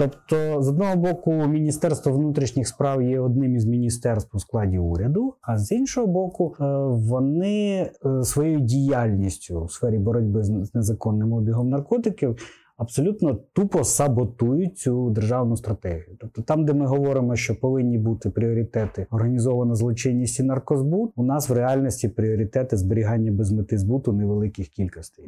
Тобто, 0.00 0.62
з 0.62 0.68
одного 0.68 0.96
боку, 0.96 1.32
Міністерство 1.32 2.12
внутрішніх 2.12 2.68
справ 2.68 3.02
є 3.02 3.20
одним 3.20 3.56
із 3.56 3.66
міністерств 3.66 4.36
у 4.36 4.40
складі 4.40 4.78
уряду, 4.78 5.34
а 5.40 5.58
з 5.58 5.72
іншого 5.72 6.06
боку, 6.06 6.56
е, 6.60 6.64
вони 6.88 7.90
е, 8.06 8.24
своєю 8.24 8.60
діяльністю 8.60 9.60
у 9.60 9.68
сфері 9.68 9.98
боротьби 9.98 10.42
з 10.42 10.74
незаконним 10.74 11.32
обігом 11.32 11.68
наркотиків. 11.68 12.36
Абсолютно 12.76 13.38
тупо 13.52 13.84
саботують 13.84 14.78
цю 14.78 15.10
державну 15.10 15.56
стратегію. 15.56 16.16
Тобто, 16.20 16.42
там, 16.42 16.64
де 16.64 16.72
ми 16.72 16.86
говоримо, 16.86 17.36
що 17.36 17.60
повинні 17.60 17.98
бути 17.98 18.30
пріоритети 18.30 19.06
організована 19.10 19.74
злочинність 19.74 20.40
і 20.40 20.42
наркозбут, 20.42 21.12
у 21.16 21.22
нас 21.22 21.48
в 21.48 21.52
реальності 21.52 22.08
пріоритети 22.08 22.76
зберігання 22.76 23.32
без 23.32 23.52
мети 23.52 23.78
збуту 23.78 24.12
невеликих 24.12 24.68
кількостей. 24.68 25.24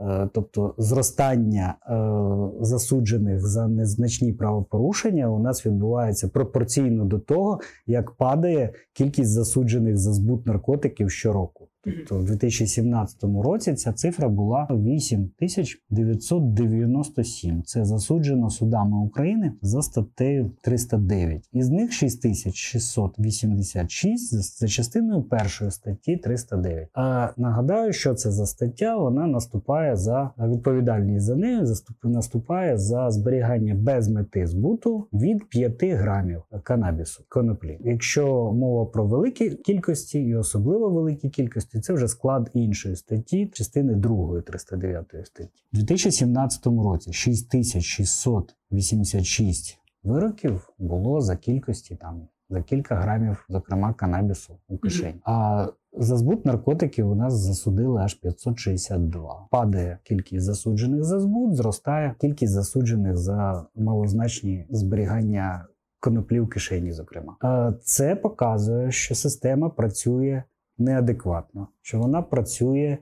Е, 0.00 0.28
тобто 0.32 0.74
зростання 0.78 1.74
е, 1.86 2.64
засуджених 2.64 3.46
за 3.46 3.68
незначні 3.68 4.32
правопорушення 4.32 5.28
у 5.28 5.38
нас 5.38 5.66
відбувається 5.66 6.28
пропорційно 6.28 7.04
до 7.04 7.18
того, 7.18 7.60
як 7.86 8.10
падає 8.10 8.72
кількість 8.92 9.30
засуджених 9.30 9.96
за 9.96 10.12
збут 10.12 10.46
наркотиків 10.46 11.10
щороку. 11.10 11.69
Тобто 11.84 12.18
в 12.18 12.24
2017 12.24 13.24
році 13.44 13.74
ця 13.74 13.92
цифра 13.92 14.28
була 14.28 14.68
8997. 14.70 17.62
Це 17.62 17.84
засуджено 17.84 18.50
судами 18.50 18.98
України 18.98 19.52
за 19.62 19.82
статтею 19.82 20.50
309. 20.62 21.48
Із 21.52 21.70
них 21.70 21.92
6686 21.92 24.58
за 24.58 24.68
частиною 24.68 25.22
першої 25.22 25.70
статті 25.70 26.16
309. 26.16 26.88
А 26.94 27.28
нагадаю, 27.36 27.92
що 27.92 28.14
це 28.14 28.30
за 28.30 28.46
стаття. 28.46 28.96
Вона 28.96 29.26
наступає 29.26 29.96
за 29.96 30.30
відповідальність 30.38 31.26
за 31.26 31.36
нею, 31.36 31.66
наступає 32.04 32.78
за 32.78 33.10
зберігання 33.10 33.74
без 33.74 34.08
мети 34.08 34.46
збуту 34.46 35.06
від 35.12 35.48
5 35.48 35.84
грамів 35.84 36.42
канабісу 36.62 37.24
коноплі. 37.28 37.78
Якщо 37.80 38.52
мова 38.52 38.86
про 38.86 39.06
великі 39.06 39.50
кількості 39.50 40.20
і 40.20 40.34
особливо 40.34 40.90
великі 40.90 41.28
кількості 41.28 41.69
і 41.74 41.80
це 41.80 41.92
вже 41.92 42.08
склад 42.08 42.50
іншої 42.54 42.96
статті, 42.96 43.46
частини 43.46 43.94
2 43.94 44.40
309 44.40 45.14
статті. 45.24 45.50
У 45.72 45.76
2017 45.76 46.66
році 46.66 47.12
6686 47.12 49.78
вироків 50.02 50.72
було 50.78 51.20
за 51.20 51.36
кількості 51.36 51.96
там 51.96 52.28
за 52.50 52.62
кілька 52.62 52.94
грамів, 52.94 53.46
зокрема 53.48 53.92
канабісу 53.92 54.58
у 54.68 54.78
кишені. 54.78 55.20
А 55.24 55.66
за 55.98 56.16
збут 56.16 56.46
наркотиків 56.46 57.10
у 57.10 57.14
нас 57.14 57.34
засудили 57.34 58.02
аж 58.02 58.14
562. 58.14 59.46
Падає 59.50 59.98
кількість 60.04 60.44
засуджених 60.44 61.04
за 61.04 61.20
збут, 61.20 61.56
зростає 61.56 62.14
кількість 62.20 62.52
засуджених 62.52 63.16
за 63.16 63.66
малозначні 63.74 64.66
зберігання 64.70 65.66
коноплі 66.00 66.40
в 66.40 66.48
кишені. 66.48 66.92
Зокрема, 66.92 67.36
це 67.82 68.16
показує, 68.16 68.90
що 68.90 69.14
система 69.14 69.68
працює 69.68 70.42
неадекватно, 70.80 71.68
що 71.82 71.98
вона 71.98 72.22
працює 72.22 72.98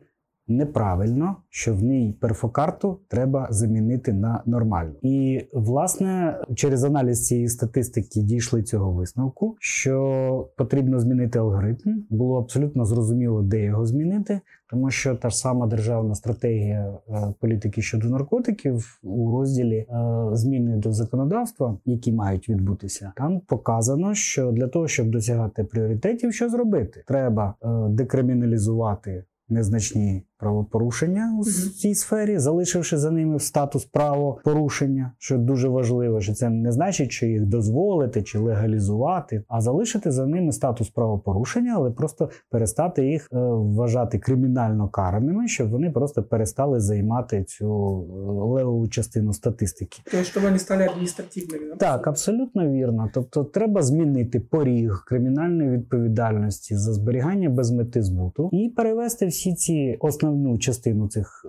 неправильно, 0.49 1.37
що 1.49 1.75
в 1.75 1.83
ній 1.83 2.17
перфокарту 2.21 2.99
треба 3.09 3.47
замінити 3.51 4.13
на 4.13 4.43
нормальну. 4.47 4.95
І 5.03 5.45
власне 5.53 6.39
через 6.55 6.85
аналіз 6.85 7.27
цієї 7.27 7.49
статистики 7.49 8.21
дійшли 8.21 8.63
цього 8.63 8.93
висновку, 8.93 9.57
що 9.59 10.49
потрібно 10.57 11.01
змінити 11.01 11.39
алгоритм. 11.39 12.05
Було 12.11 12.39
абсолютно 12.39 12.85
зрозуміло, 12.85 13.43
де 13.43 13.63
його 13.63 13.87
змінити, 13.87 14.41
тому 14.71 14.91
що 14.91 15.15
та 15.15 15.31
ж 15.31 15.37
сама 15.37 15.67
державна 15.67 16.15
стратегія 16.15 16.99
е, 17.09 17.35
політики 17.41 17.83
щодо 17.83 18.09
наркотиків 18.09 19.01
у 19.03 19.33
розділі 19.33 19.77
е, 19.77 19.87
зміни 20.33 20.77
до 20.77 20.93
законодавства, 20.93 21.79
які 21.85 22.13
мають 22.13 22.49
відбутися, 22.49 23.13
там 23.17 23.41
показано, 23.41 24.15
що 24.15 24.53
для 24.53 24.69
того, 24.69 24.89
щоб 24.89 25.11
досягати 25.11 25.65
пріоритетів, 25.65 26.35
що 26.35 26.49
зробити, 26.49 27.05
треба 27.07 27.55
е, 27.63 27.69
декриміналізувати 27.89 29.25
незначні 29.49 30.23
правопорушення 30.39 31.39
у 31.41 31.45
цій 31.71 31.95
сфері, 31.95 32.39
залишивши 32.39 32.97
за 32.97 33.11
ними 33.11 33.41
статус 33.41 33.85
правопорушення, 33.85 35.13
що 35.19 35.39
дуже 35.39 35.69
важливо, 35.69 36.21
що 36.21 36.33
це 36.33 36.51
не 36.51 36.73
значить, 36.73 37.11
що 37.13 37.27
їх 37.27 37.47
дозволити 37.47 38.23
чи 38.23 38.39
легалізувати, 38.39 39.43
а 39.49 39.61
залишити 39.61 40.11
за 40.11 40.27
ними 40.27 40.53
статус 40.53 40.89
правопорушення, 40.91 41.73
але 41.77 41.91
просто 41.91 42.31
перестати 42.51 43.07
їх 43.07 43.29
е, 43.33 43.39
вважати 43.41 44.19
кримінально 44.19 44.89
караними, 44.89 45.49
щоб 45.49 45.71
вони 45.71 45.91
просто 45.91 46.23
перестали 46.23 46.81
займати 46.81 47.45
цю 47.45 47.67
е, 47.67 48.17
левову 48.55 48.89
частину 48.89 49.33
статистики. 49.33 50.03
Тобто, 50.05 50.25
щоб 50.25 50.43
вони 50.43 50.59
стали 50.59 50.85
адміністративними. 50.85 51.77
Так, 51.77 52.07
абсолютно 52.07 52.69
вірно. 52.69 53.11
Тобто, 53.15 53.45
треба 53.45 53.83
змінити 53.83 54.41
поріг 54.41 55.05
кримінальної 55.07 55.71
відповідальності 55.71 56.77
за 56.77 56.93
зберігання 56.93 57.49
без 57.49 57.71
мети 57.71 58.03
збуту 58.03 58.49
і 58.53 58.69
перевести 58.77 59.27
всі 59.27 59.55
ці 59.55 59.97
основні 60.01 60.28
основну 60.29 60.59
частину 60.59 61.09
цих 61.09 61.45
э, 61.45 61.49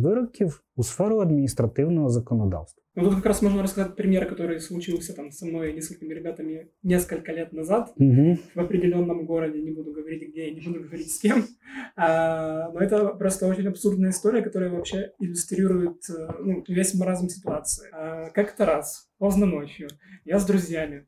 вироків 0.00 0.62
у 0.76 0.82
сферу 0.82 1.20
административного 1.20 2.10
законодавства. 2.10 2.82
Ну, 2.96 3.04
тут 3.04 3.14
как 3.14 3.26
раз 3.26 3.42
можно 3.42 3.62
рассказать 3.62 3.96
пример, 3.96 4.28
который 4.28 4.60
случился 4.60 5.14
там 5.14 5.32
со 5.32 5.46
мной 5.46 5.70
и 5.70 5.74
несколькими 5.74 6.14
ребятами 6.14 6.68
несколько 6.82 7.32
лет 7.32 7.52
назад 7.52 7.92
угу. 7.96 8.38
в 8.54 8.60
определенном 8.60 9.26
городе, 9.26 9.62
не 9.62 9.72
буду 9.72 9.92
говорить 9.92 10.28
где, 10.28 10.50
не 10.50 10.60
буду 10.60 10.80
говорить 10.80 11.12
с 11.12 11.18
кем, 11.18 11.44
а, 11.96 12.70
но 12.72 12.80
это 12.80 13.06
просто 13.14 13.48
очень 13.48 13.66
абсурдная 13.68 14.10
история, 14.10 14.42
которая 14.42 14.70
вообще 14.70 15.10
иллюстрирует 15.18 16.08
э, 16.08 16.28
ну, 16.44 16.64
весь 16.68 16.94
маразм 16.94 17.28
ситуации. 17.28 17.88
А, 17.92 18.30
как-то 18.30 18.64
раз, 18.64 19.08
поздно 19.18 19.46
ночью, 19.46 19.88
я 20.24 20.38
с 20.38 20.46
друзьями, 20.46 21.06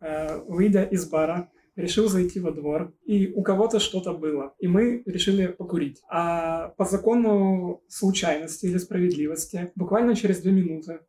а, 0.00 0.38
выйдя 0.46 0.82
из 0.82 1.08
бара, 1.08 1.48
решил 1.75 2.09
зайти 2.09 2.39
во 2.39 2.51
двор, 2.51 2.93
и 3.05 3.31
у 3.33 3.43
кого-то 3.43 3.79
что-то 3.79 4.13
было, 4.13 4.53
и 4.59 4.67
мы 4.67 5.03
решили 5.05 5.47
покурить. 5.47 6.01
А 6.09 6.69
по 6.69 6.85
закону 6.85 7.83
случайности 7.87 8.65
или 8.65 8.77
справедливости, 8.77 9.71
буквально 9.75 10.15
через 10.15 10.41
две 10.41 10.51
минуты 10.51 10.93
э, 10.93 10.99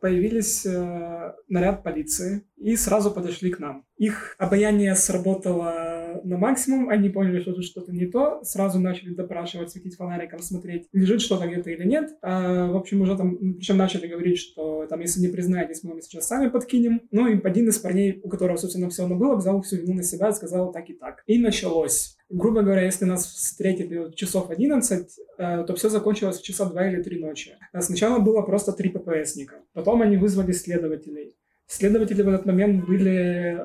появились 0.00 0.66
э, 0.66 1.32
наряд 1.48 1.82
полиции 1.82 2.44
и 2.56 2.76
сразу 2.76 3.10
подошли 3.10 3.50
к 3.50 3.58
нам. 3.58 3.84
Их 3.96 4.34
обаяние 4.38 4.94
сработало 4.94 6.20
на 6.24 6.36
максимум, 6.38 6.88
они 6.88 7.08
поняли, 7.08 7.40
что 7.40 7.52
тут 7.52 7.64
что-то 7.64 7.92
не 7.92 8.06
то, 8.06 8.42
сразу 8.42 8.80
начали 8.80 9.14
допрашивать, 9.14 9.70
светить 9.70 9.96
фонариком, 9.96 10.40
смотреть, 10.40 10.88
лежит 10.92 11.20
что-то 11.20 11.46
где-то 11.46 11.70
или 11.70 11.86
нет. 11.86 12.10
А, 12.22 12.70
в 12.70 12.76
общем, 12.76 13.00
уже 13.00 13.16
там, 13.16 13.36
причем 13.36 13.76
начали 13.76 14.06
говорить, 14.06 14.38
что 14.38 14.86
там, 14.86 15.00
если 15.00 15.20
не 15.20 15.28
признаетесь, 15.28 15.82
мы 15.82 15.90
вам 15.90 16.00
сейчас 16.00 16.26
сами 16.26 16.48
подкинем. 16.48 17.02
Ну, 17.10 17.28
и 17.28 17.40
один 17.42 17.68
из 17.68 17.78
парней, 17.78 18.20
у 18.22 18.28
которого, 18.28 18.56
собственно, 18.56 18.90
все 18.90 19.04
оно 19.04 19.16
было, 19.16 19.36
взял 19.36 19.60
всю 19.62 19.76
вину 19.76 19.94
на 19.94 20.02
себя 20.02 20.28
и 20.28 20.32
сказал 20.32 20.72
так 20.72 20.88
и 20.90 20.94
так. 20.94 21.22
И 21.26 21.38
началось. 21.38 22.16
Грубо 22.32 22.62
говоря, 22.62 22.82
если 22.82 23.04
нас 23.04 23.26
встретили 23.26 24.10
часов 24.14 24.50
11, 24.50 25.18
э, 25.38 25.64
то 25.66 25.74
все 25.74 25.90
закончилось 25.90 26.38
в 26.38 26.42
часа 26.42 26.64
2 26.64 26.88
или 26.88 27.02
3 27.02 27.20
ночи. 27.20 27.56
Сначала 27.78 28.18
было 28.20 28.40
просто 28.40 28.72
три 28.72 28.88
ППСника. 28.88 29.56
Потом 29.74 30.00
они 30.00 30.16
вызвали 30.16 30.52
следователей. 30.52 31.36
Следователи 31.66 32.20
в 32.22 32.28
этот 32.28 32.44
момент 32.44 32.86
были 32.86 33.58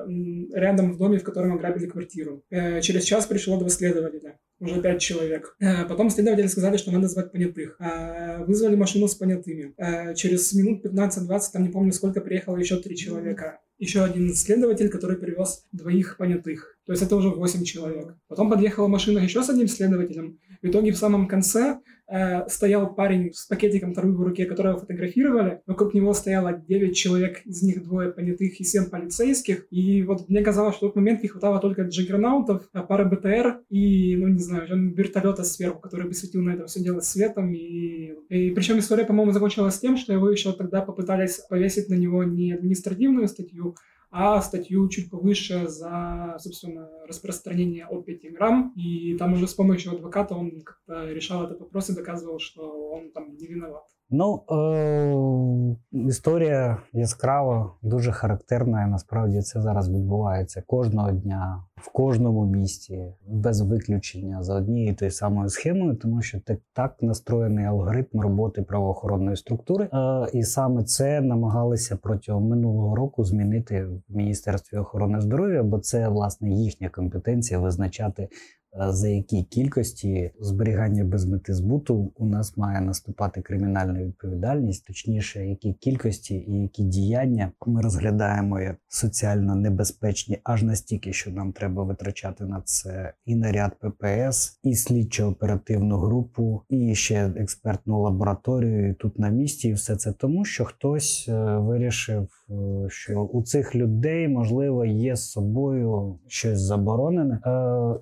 рядом 0.54 0.92
в 0.92 0.98
доме, 0.98 1.18
в 1.18 1.24
котором 1.24 1.54
ограбили 1.54 1.86
квартиру. 1.86 2.42
Э, 2.50 2.80
через 2.80 3.04
час 3.04 3.26
пришло 3.26 3.58
два 3.58 3.68
следователя, 3.68 4.38
уже 4.60 4.80
пять 4.80 5.00
человек. 5.00 5.54
Э, 5.60 5.84
потом 5.84 6.08
следователи 6.08 6.46
сказали, 6.46 6.78
что 6.78 6.90
надо 6.90 7.08
звать 7.08 7.32
понятых. 7.32 7.76
Э, 7.80 8.44
вызвали 8.44 8.76
машину 8.76 9.08
с 9.08 9.14
понятыми. 9.14 9.74
Через 10.14 10.52
минут 10.54 10.84
15-20, 10.84 11.40
там 11.52 11.62
не 11.64 11.68
помню 11.68 11.92
сколько, 11.92 12.20
приехало 12.20 12.56
еще 12.56 12.76
три 12.76 12.96
человека. 12.96 13.60
Еще 13.77 14.03
один 14.03 14.33
следователь, 14.33 14.89
который 14.89 15.17
привез 15.17 15.65
двоих 15.71 16.17
понятых. 16.17 16.77
То 16.85 16.93
есть 16.93 17.03
это 17.03 17.15
уже 17.15 17.29
8 17.29 17.63
человек. 17.63 18.15
Потом 18.27 18.49
подъехала 18.49 18.87
машина 18.87 19.19
еще 19.19 19.43
с 19.43 19.49
одним 19.49 19.67
следователем. 19.67 20.39
В 20.61 20.67
итоге 20.67 20.91
в 20.91 20.97
самом 20.97 21.27
конце 21.27 21.79
э, 22.08 22.48
стоял 22.48 22.94
парень 22.94 23.32
с 23.32 23.46
пакетиком 23.46 23.92
второй 23.92 24.12
в 24.12 24.20
руке, 24.20 24.46
которого 24.46 24.78
фотографировали. 24.78 25.60
Вокруг 25.66 25.94
него 25.94 26.12
стояло 26.14 26.52
9 26.52 26.96
человек, 26.96 27.42
из 27.44 27.62
них 27.62 27.82
двое 27.82 28.10
понятых 28.10 28.60
и 28.60 28.64
7 28.64 28.90
полицейских. 28.90 29.66
И 29.70 30.02
вот 30.02 30.28
мне 30.28 30.42
казалось, 30.42 30.76
что 30.76 30.86
в 30.86 30.88
тот 30.90 30.96
момент 30.96 31.22
не 31.22 31.28
хватало 31.28 31.60
только 31.60 31.82
джиггернаутов, 31.82 32.68
а 32.72 32.82
пары 32.82 33.04
БТР 33.04 33.60
и, 33.70 34.16
ну 34.16 34.28
не 34.28 34.40
знаю, 34.40 34.94
вертолета 34.94 35.44
сверху, 35.44 35.80
который 35.80 36.08
бы 36.08 36.14
светил 36.14 36.42
на 36.42 36.54
это 36.54 36.66
все 36.66 36.80
дело 36.80 37.00
светом. 37.00 37.52
И, 37.52 38.14
и 38.28 38.50
причем 38.50 38.78
история, 38.78 39.04
по-моему, 39.04 39.32
закончилась 39.32 39.78
тем, 39.78 39.96
что 39.96 40.12
его 40.12 40.30
еще 40.30 40.52
тогда 40.52 40.80
попытались 40.80 41.40
повесить 41.48 41.88
на 41.88 41.94
него 41.94 42.24
не 42.24 42.52
административную 42.52 43.28
статью, 43.28 43.76
а 44.15 44.39
статью 44.41 44.87
чуть 44.89 45.09
повыше 45.09 45.67
за, 45.67 46.35
собственно, 46.37 46.87
распространение 47.07 47.87
от 47.87 48.05
5 48.05 48.31
грамм. 48.33 48.71
И 48.75 49.17
там 49.17 49.33
уже 49.33 49.47
с 49.47 49.55
помощью 49.55 49.93
адвоката 49.93 50.35
он 50.35 50.61
как-то 50.61 51.09
решал 51.11 51.45
этот 51.45 51.59
вопрос 51.59 51.89
и 51.89 51.95
доказывал, 51.95 52.37
что 52.39 52.91
он 52.91 53.11
там 53.11 53.35
не 53.35 53.47
виноват. 53.47 53.85
Ну, 54.10 54.42
е- 54.50 55.76
історія 56.08 56.78
яскрава, 56.92 57.72
дуже 57.82 58.12
характерна. 58.12 58.84
і 58.84 58.90
Насправді 58.90 59.40
це 59.40 59.60
зараз 59.62 59.90
відбувається 59.90 60.62
кожного 60.66 61.12
дня, 61.12 61.64
в 61.76 61.92
кожному 61.92 62.46
місті, 62.46 63.14
без 63.26 63.60
виключення 63.60 64.42
за 64.42 64.54
однією 64.54 64.94
тою 64.94 65.10
самою 65.10 65.48
схемою, 65.48 65.96
тому 65.96 66.22
що 66.22 66.40
так 66.40 66.58
так 66.72 66.96
настроєний 67.00 67.64
алгоритм 67.64 68.20
роботи 68.20 68.62
правоохоронної 68.62 69.36
структури. 69.36 69.88
Е- 69.92 70.26
і 70.32 70.42
саме 70.42 70.84
це 70.84 71.20
намагалися 71.20 71.96
протягом 71.96 72.48
минулого 72.48 72.96
року 72.96 73.24
змінити 73.24 73.84
в 73.84 74.16
Міністерстві 74.16 74.78
охорони 74.78 75.20
здоров'я, 75.20 75.62
бо 75.62 75.78
це 75.78 76.08
власне 76.08 76.50
їхня 76.50 76.88
компетенція 76.88 77.60
визначати 77.60 78.28
за 78.76 79.08
які 79.08 79.42
кількості 79.42 80.30
зберігання 80.40 81.04
без 81.04 81.24
мети 81.24 81.54
збуту 81.54 82.12
у 82.16 82.26
нас 82.26 82.56
має 82.56 82.80
наступати 82.80 83.42
кримінальна 83.42 84.02
відповідальність, 84.02 84.86
точніше, 84.86 85.46
які 85.46 85.72
кількості 85.72 86.34
і 86.34 86.62
які 86.62 86.84
діяння 86.84 87.52
ми 87.66 87.82
розглядаємо 87.82 88.60
як 88.60 88.76
соціально 88.88 89.54
небезпечні, 89.54 90.38
аж 90.44 90.62
настільки, 90.62 91.12
що 91.12 91.30
нам 91.30 91.52
треба 91.52 91.82
витрачати 91.82 92.44
на 92.44 92.62
це 92.64 93.12
і 93.26 93.34
наряд 93.34 93.72
ППС, 93.80 94.58
і 94.62 94.74
слідчо-оперативну 94.74 95.98
групу, 95.98 96.62
і 96.68 96.94
ще 96.94 97.32
експертну 97.36 98.02
лабораторію 98.02 98.90
і 98.90 98.94
тут 98.94 99.18
на 99.18 99.28
місці, 99.28 99.68
і 99.68 99.72
все 99.72 99.96
це 99.96 100.12
тому, 100.12 100.44
що 100.44 100.64
хтось 100.64 101.26
е, 101.28 101.58
вирішив, 101.58 102.28
е, 102.50 102.54
що 102.88 103.22
у 103.22 103.42
цих 103.42 103.74
людей 103.74 104.28
можливо 104.28 104.84
є 104.84 105.16
з 105.16 105.30
собою 105.30 106.18
щось 106.26 106.60
заборонене, 106.60 107.40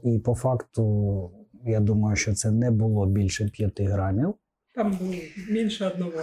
і 0.03 0.19
по 0.19 0.35
факту 0.35 0.66
факту, 0.67 1.31
я 1.65 1.81
думаю, 1.81 2.17
що 2.17 2.35
це 2.35 2.51
не 2.51 2.71
було 2.71 3.07
більше 3.07 3.49
5 3.49 3.81
грамів. 3.81 4.35
Там 4.75 4.93
було 5.01 5.15
більше 5.51 5.87
одного 5.87 6.21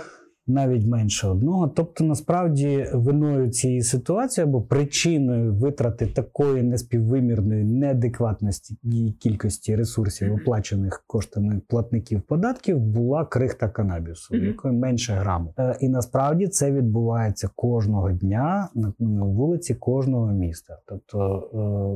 навіть 0.48 0.86
менше 0.86 1.28
одного. 1.28 1.68
Тобто, 1.68 2.04
насправді, 2.04 2.88
виною 2.94 3.50
цієї 3.50 3.82
ситуації 3.82 4.44
або 4.44 4.62
причиною 4.62 5.54
витрати 5.54 6.08
такої 6.08 6.64
неспіввимірної 6.64 7.64
неадекватності 7.64 8.76
кількості 9.20 9.76
ресурсів, 9.76 10.34
оплачених 10.34 11.04
коштами 11.08 11.62
платників 11.68 12.22
податків, 12.22 12.80
була 12.80 13.26
крихта 13.26 13.70
канабісу, 13.70 14.36
якої 14.36 14.74
менше 14.74 15.14
граму. 15.14 15.54
Е, 15.60 15.78
і 15.82 15.90
насправді 15.90 16.48
це 16.48 16.72
відбувається 16.72 17.50
кожного 17.56 18.12
дня 18.12 18.70
на 19.00 19.24
вулиці 19.24 19.76
кожного 19.76 20.34
міста. 20.34 20.78
Тобто, 20.86 21.50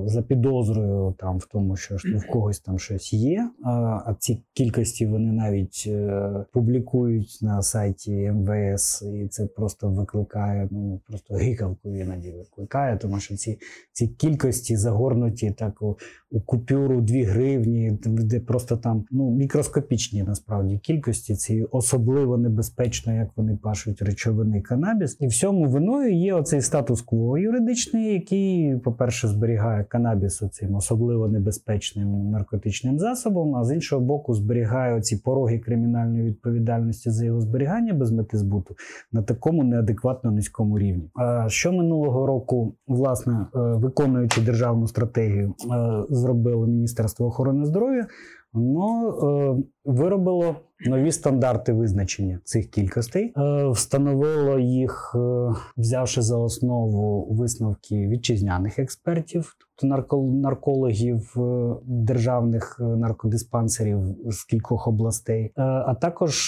е, 0.05 0.09
за 0.09 0.21
підозрою 0.21 1.15
там 1.19 1.37
в 1.37 1.45
тому, 1.45 1.75
що 1.75 1.95
в 1.95 2.27
когось 2.31 2.59
там 2.59 2.79
щось 2.79 3.13
є. 3.13 3.49
А 3.63 4.13
ці 4.19 4.43
кількості 4.53 5.05
вони 5.05 5.31
навіть 5.31 5.83
е, 5.87 6.45
публікують 6.53 7.39
на 7.41 7.61
сайті 7.61 8.33
МВС, 8.37 9.05
і 9.05 9.27
це 9.27 9.45
просто 9.45 9.89
викликає 9.89 10.67
ну 10.71 11.01
просто 11.07 11.33
гикавку 11.33 11.95
іноді 11.95 12.31
викликає, 12.31 12.97
тому 12.97 13.19
що 13.19 13.35
ці 13.35 13.59
ці 13.91 14.07
кількості 14.07 14.77
загорнуті 14.77 15.51
так 15.51 15.81
у, 15.81 15.97
купюру 16.45 17.01
2 17.01 17.23
гривні, 17.25 17.99
де 18.05 18.39
просто 18.39 18.77
там 18.77 19.05
ну 19.11 19.31
мікроскопічні 19.31 20.23
насправді 20.23 20.77
кількості 20.77 21.35
ці 21.35 21.65
особливо 21.71 22.37
небезпечно, 22.37 23.13
як 23.13 23.29
вони 23.35 23.55
пашуть 23.63 24.01
речовини 24.01 24.61
канабіс. 24.61 25.17
І 25.19 25.27
всьому 25.27 25.65
виною 25.65 26.13
є 26.13 26.33
оцей 26.33 26.61
статус-кво 26.61 27.37
юридичний, 27.37 28.13
який, 28.13 28.75
по-перше, 28.75 29.27
зберігає 29.27 29.83
канабіс 29.83 30.43
цим 30.51 30.75
особливо 30.75 31.27
небезпечним 31.27 32.29
наркотичним 32.29 32.99
засобом, 32.99 33.55
а 33.55 33.63
з 33.63 33.73
іншого 33.73 34.01
боку, 34.01 34.33
зберігає 34.33 34.95
оці 34.95 35.17
пороги 35.17 35.59
кримінальної 35.59 36.23
відповідальності 36.23 37.09
за 37.09 37.25
його 37.25 37.41
зберігання 37.41 37.93
без 37.93 38.11
мети 38.11 38.37
збуту 38.37 38.75
на 39.11 39.21
такому 39.21 39.63
неадекватно 39.63 40.31
низькому 40.31 40.79
рівні. 40.79 41.09
А 41.15 41.49
що 41.49 41.71
минулого 41.71 42.25
року, 42.25 42.73
власне, 42.87 43.33
е, 43.33 43.59
виконуючи 43.59 44.41
державну 44.41 44.87
стратегію, 44.87 45.55
е, 45.71 46.15
зробило 46.17 46.67
Міністерство 46.67 47.25
охорони 47.25 47.65
здоров'я, 47.65 48.07
воно 48.53 49.09
е, 49.09 49.63
виробило 49.87 50.55
нові 50.85 51.11
стандарти 51.11 51.73
визначення 51.73 52.39
цих 52.43 52.67
кількостей, 52.67 53.33
е, 53.37 53.69
встановило 53.69 54.59
їх, 54.59 55.15
е, 55.15 55.53
взявши 55.77 56.21
за 56.21 56.37
основу 56.37 57.27
висновки 57.33 58.07
вітчизняних 58.07 58.79
експертів, 58.79 59.55
тобто 59.59 60.21
наркологів 60.23 61.33
е, 61.37 61.75
державних 61.85 62.79
наркодиспансерів 62.79 63.99
з 64.25 64.43
кількох 64.43 64.87
областей, 64.87 65.51
а 65.55 65.93
також 65.93 66.47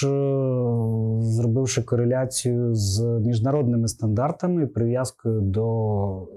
зробивши 1.20 1.84
кореляцію 1.84 2.76
з 2.76 3.02
міжнародними 3.02 3.88
стандартами, 3.88 4.68
прив'язкою 4.68 5.42
до 5.42 6.28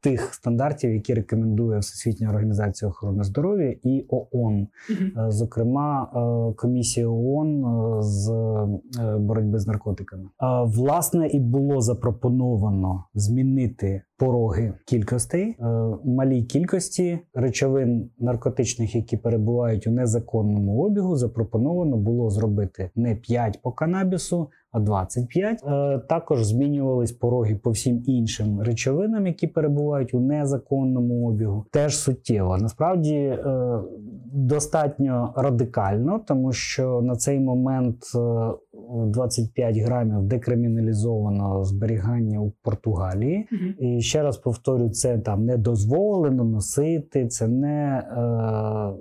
тих 0.00 0.34
стандартів, 0.34 0.92
які 0.92 1.14
рекомендує 1.14 1.78
Всесвітня 1.78 2.28
організація 2.28 2.88
охорони 2.88 3.24
здоров'я 3.24 3.74
і 3.82 4.06
ООН, 4.08 4.68
зокрема 5.28 6.08
комісія 6.56 6.92
Конвенції 6.92 7.06
ООН 7.06 7.64
е, 7.64 8.02
з 8.02 8.30
е, 9.00 9.18
боротьби 9.18 9.58
з 9.58 9.66
наркотиками. 9.66 10.28
Власне, 10.64 11.26
і 11.26 11.40
було 11.40 11.80
запропоновано 11.80 13.04
змінити 13.14 14.02
пороги 14.22 14.72
кількостей, 14.86 15.42
е, 15.42 15.64
малій 16.04 16.42
кількості 16.42 17.18
речовин 17.34 18.10
наркотичних, 18.18 18.94
які 18.94 19.16
перебувають 19.16 19.86
у 19.86 19.90
незаконному 19.90 20.82
обігу, 20.82 21.16
запропоновано 21.16 21.96
було 21.96 22.30
зробити 22.30 22.90
не 22.94 23.16
5 23.16 23.62
по 23.62 23.72
канабісу. 23.72 24.48
А 24.72 24.80
25. 24.80 25.60
також 26.08 26.46
змінювались 26.46 27.12
пороги 27.12 27.54
по 27.54 27.70
всім 27.70 28.02
іншим 28.06 28.60
речовинам, 28.60 29.26
які 29.26 29.46
перебувають 29.46 30.14
у 30.14 30.20
незаконному 30.20 31.28
обігу. 31.28 31.66
Теж 31.70 31.96
суттєво. 31.96 32.58
Насправді 32.58 33.38
достатньо 34.32 35.32
радикально, 35.36 36.20
тому 36.26 36.52
що 36.52 37.00
на 37.02 37.16
цей 37.16 37.40
момент 37.40 37.96
25 38.92 39.76
е, 39.76 39.80
грамів 39.80 40.22
декриміналізовано 40.22 41.64
зберігання 41.64 42.40
у 42.40 42.52
Португалії. 42.62 43.48
Угу. 43.52 43.88
І 43.88 44.00
ще 44.00 44.22
раз 44.22 44.36
повторю, 44.36 44.90
це 44.90 45.18
там 45.18 45.44
не 45.44 45.56
дозволено 45.56 46.44
носити, 46.44 47.26
це 47.26 47.48
не 47.48 47.98
е, 47.98 48.20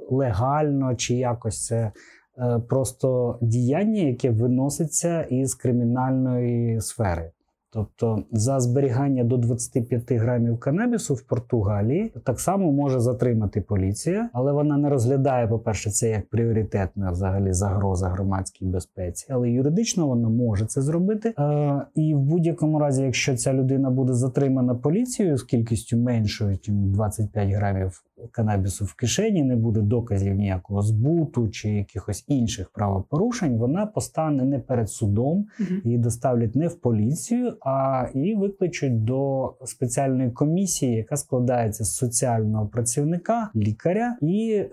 легально 0.09 0.95
чи 0.95 1.15
якось 1.15 1.65
це. 1.65 1.91
Е, 2.37 2.59
просто 2.69 3.37
діяння, 3.41 4.01
яке 4.01 4.29
виноситься 4.29 5.21
із 5.21 5.55
кримінальної 5.55 6.81
сфери. 6.81 7.31
Тобто 7.73 8.23
за 8.31 8.59
зберігання 8.59 9.23
до 9.23 9.37
25 9.37 10.11
грамів 10.11 10.59
канабісу 10.59 11.13
в 11.13 11.21
Португалії 11.21 12.13
так 12.23 12.39
само 12.39 12.71
може 12.71 12.99
затримати 12.99 13.61
поліція, 13.61 14.29
але 14.33 14.51
вона 14.51 14.77
не 14.77 14.89
розглядає, 14.89 15.47
по-перше, 15.47 15.91
це 15.91 16.09
як 16.09 16.29
пріоритетна 16.29 17.11
взагалі 17.11 17.53
загроза 17.53 18.09
громадській 18.09 18.65
безпеці. 18.65 19.27
Але 19.29 19.49
юридично 19.49 20.07
вона 20.07 20.29
може 20.29 20.65
це 20.65 20.81
зробити. 20.81 21.33
Е, 21.39 21.81
І 21.95 22.15
в 22.15 22.19
будь-якому 22.19 22.79
разі, 22.79 23.03
якщо 23.03 23.35
ця 23.35 23.53
людина 23.53 23.89
буде 23.89 24.13
затримана 24.13 24.75
поліцією 24.75 25.37
з 25.37 25.43
кількістю 25.43 25.97
меншою, 25.97 26.51
ніж 26.67 26.69
25 26.69 27.49
грамів 27.49 28.03
канабісу 28.31 28.85
в 28.85 28.93
кишені, 28.93 29.43
не 29.43 29.55
буде 29.55 29.81
доказів 29.81 30.35
ніякого 30.35 30.81
збуту 30.81 31.49
чи 31.49 31.69
якихось 31.69 32.25
інших 32.27 32.69
правопорушень, 32.69 33.57
вона 33.57 33.85
постане 33.85 34.43
не 34.43 34.59
перед 34.59 34.89
судом, 34.89 35.47
її 35.83 35.97
доставлять 35.97 36.55
не 36.55 36.67
в 36.67 36.75
поліцію, 36.75 37.53
а 37.61 38.05
її 38.13 38.35
викличуть 38.35 39.03
до 39.03 39.53
спеціальної 39.65 40.31
комісії, 40.31 40.95
яка 40.95 41.17
складається 41.17 41.83
з 41.83 41.95
соціального 41.95 42.67
працівника, 42.67 43.49
лікаря 43.55 44.17
і 44.21 44.51
е, 44.53 44.67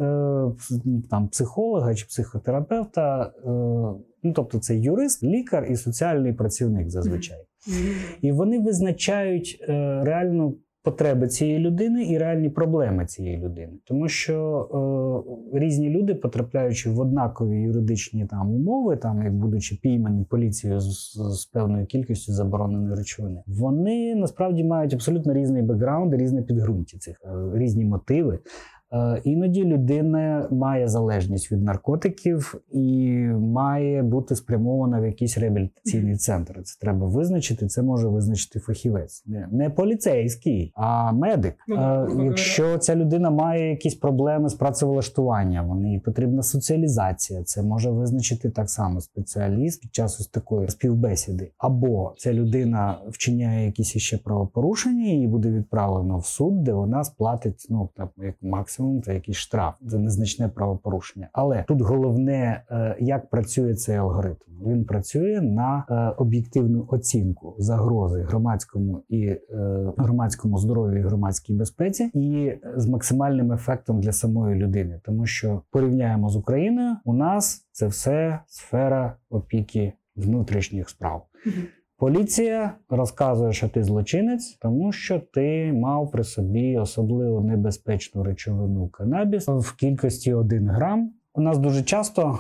там 1.11 1.29
психолога 1.29 1.95
чи 1.95 2.07
психотерапевта. 2.07 3.33
Е, 3.45 3.49
ну 4.23 4.33
тобто 4.35 4.59
це 4.59 4.77
юрист, 4.77 5.23
лікар 5.23 5.67
і 5.71 5.77
соціальний 5.77 6.33
працівник 6.33 6.91
зазвичай. 6.91 7.45
І 8.21 8.33
вони 8.33 8.59
визначають 8.59 9.59
е, 9.69 10.01
реальну 10.05 10.57
потреби 10.89 11.29
цієї 11.29 11.59
людини 11.59 12.05
і 12.05 12.19
реальні 12.19 12.49
проблеми 12.49 13.07
цієї 13.07 13.39
людини, 13.39 13.73
тому 13.85 14.09
що 14.09 14.35
е, 15.53 15.59
різні 15.59 15.91
люди, 15.91 16.15
потрапляючи 16.15 16.91
в 16.91 17.01
однакові 17.01 17.63
юридичні 17.63 18.27
там 18.27 18.51
умови, 18.51 18.97
там 18.97 19.23
як 19.23 19.35
будучи 19.35 19.79
піймані 19.83 20.25
поліцією 20.25 20.81
з, 20.81 21.13
з 21.15 21.47
певною 21.47 21.87
кількістю 21.87 22.33
забороненої 22.33 22.95
речовини, 22.95 23.43
вони 23.47 24.15
насправді 24.15 24.65
мають 24.65 24.95
абсолютно 24.95 25.35
різний 25.35 25.63
бекграунд, 25.63 26.15
різне 26.15 26.43
підґрунті 26.43 26.99
цих 26.99 27.21
е, 27.25 27.59
різні 27.59 27.85
мотиви. 27.85 28.39
Е, 28.93 29.21
іноді 29.25 29.65
людина 29.65 30.49
має 30.51 30.89
залежність 30.89 31.53
від 31.53 31.63
наркотиків 31.63 32.55
і 32.73 33.17
має 33.41 34.03
бути 34.03 34.37
спрямована 34.37 35.01
в 35.01 35.07
якийсь 35.07 35.39
реабілітаційний 35.39 36.17
центр. 36.17 36.63
Це 36.63 36.79
треба 36.81 37.07
визначити. 37.07 37.67
Це 37.67 37.83
може 37.83 38.09
визначити 38.09 38.61
фахівець, 38.61 39.25
не, 39.27 39.49
не 39.53 39.71
поліцейський, 39.71 40.73
а 40.75 41.13
медик. 41.13 41.55
Ну, 41.69 41.77
а, 41.77 42.05
е, 42.05 42.25
якщо 42.25 42.79
ця 42.79 42.97
людина 42.97 43.31
має 43.31 43.71
якісь 43.71 43.95
проблеми 43.95 44.49
з 44.49 44.55
працевлаштуванням, 44.55 45.69
вони 45.69 46.03
потрібна 46.05 46.43
соціалізація. 46.43 47.43
Це 47.43 47.63
може 47.63 47.91
визначити 47.91 48.51
так 48.51 48.71
само 48.71 49.01
спеціаліст 49.01 49.83
під 49.83 49.95
час 49.95 50.21
ось 50.21 50.29
такої 50.29 50.69
співбесіди. 50.69 51.51
Або 51.59 52.15
ця 52.17 52.33
людина 52.33 52.99
вчиняє 53.09 53.67
якісь 53.67 53.97
іще 53.97 54.19
правопорушення, 54.19 55.13
і 55.13 55.27
буде 55.27 55.51
відправлено 55.51 56.19
в 56.19 56.27
суд, 56.27 56.63
де 56.63 56.73
вона 56.73 57.05
сплатить 57.05 57.67
ну 57.71 57.89
так 57.97 58.11
як 58.17 58.35
максимум 58.43 58.78
максимум 58.79 59.03
це 59.03 59.15
якийсь 59.15 59.37
штраф, 59.37 59.75
це 59.91 59.99
незначне 59.99 60.49
правопорушення. 60.49 61.29
Але 61.33 61.65
тут 61.69 61.81
головне, 61.81 62.63
е, 62.71 62.97
як 63.01 63.31
працює 63.31 63.75
цей 63.75 63.97
алгоритм. 63.97 64.37
Він 64.67 64.85
працює 64.85 65.41
на 65.41 65.85
е, 65.91 66.15
об'єктивну 66.23 66.87
оцінку 66.89 67.55
загрози 67.59 68.23
громадському 68.23 69.03
і 69.09 69.27
е, 69.27 69.39
громадському 69.97 70.59
здоров'ю 70.59 70.99
і 70.99 71.03
громадській 71.03 71.55
безпеці, 71.55 72.11
і 72.15 72.53
з 72.77 72.87
максимальним 72.87 73.53
ефектом 73.53 74.01
для 74.01 74.13
самої 74.13 74.57
людини, 74.57 75.01
тому 75.05 75.27
що 75.27 75.63
порівняємо 75.71 76.29
з 76.29 76.37
Україною, 76.37 76.97
у 77.05 77.15
нас 77.15 77.69
це 77.73 77.87
все 77.87 78.41
сфера 78.47 79.17
опіки 79.31 79.93
внутрішніх 80.17 80.89
справ. 80.89 81.23
Поліція 81.99 82.73
розказує, 82.89 83.53
що 83.53 83.69
ти 83.69 83.85
злочинець, 83.85 84.59
тому 84.61 84.93
що 84.93 85.21
ти 85.33 85.73
мав 85.73 86.11
при 86.11 86.25
собі 86.25 86.79
особливо 86.79 87.41
небезпечну 87.41 88.23
речовину 88.23 88.89
канабіс 88.89 89.49
в 89.49 89.77
кількості 89.77 90.35
1 90.35 90.69
грам. 90.69 91.13
У 91.35 91.41
нас 91.41 91.59
дуже 91.59 91.83
часто 91.83 92.39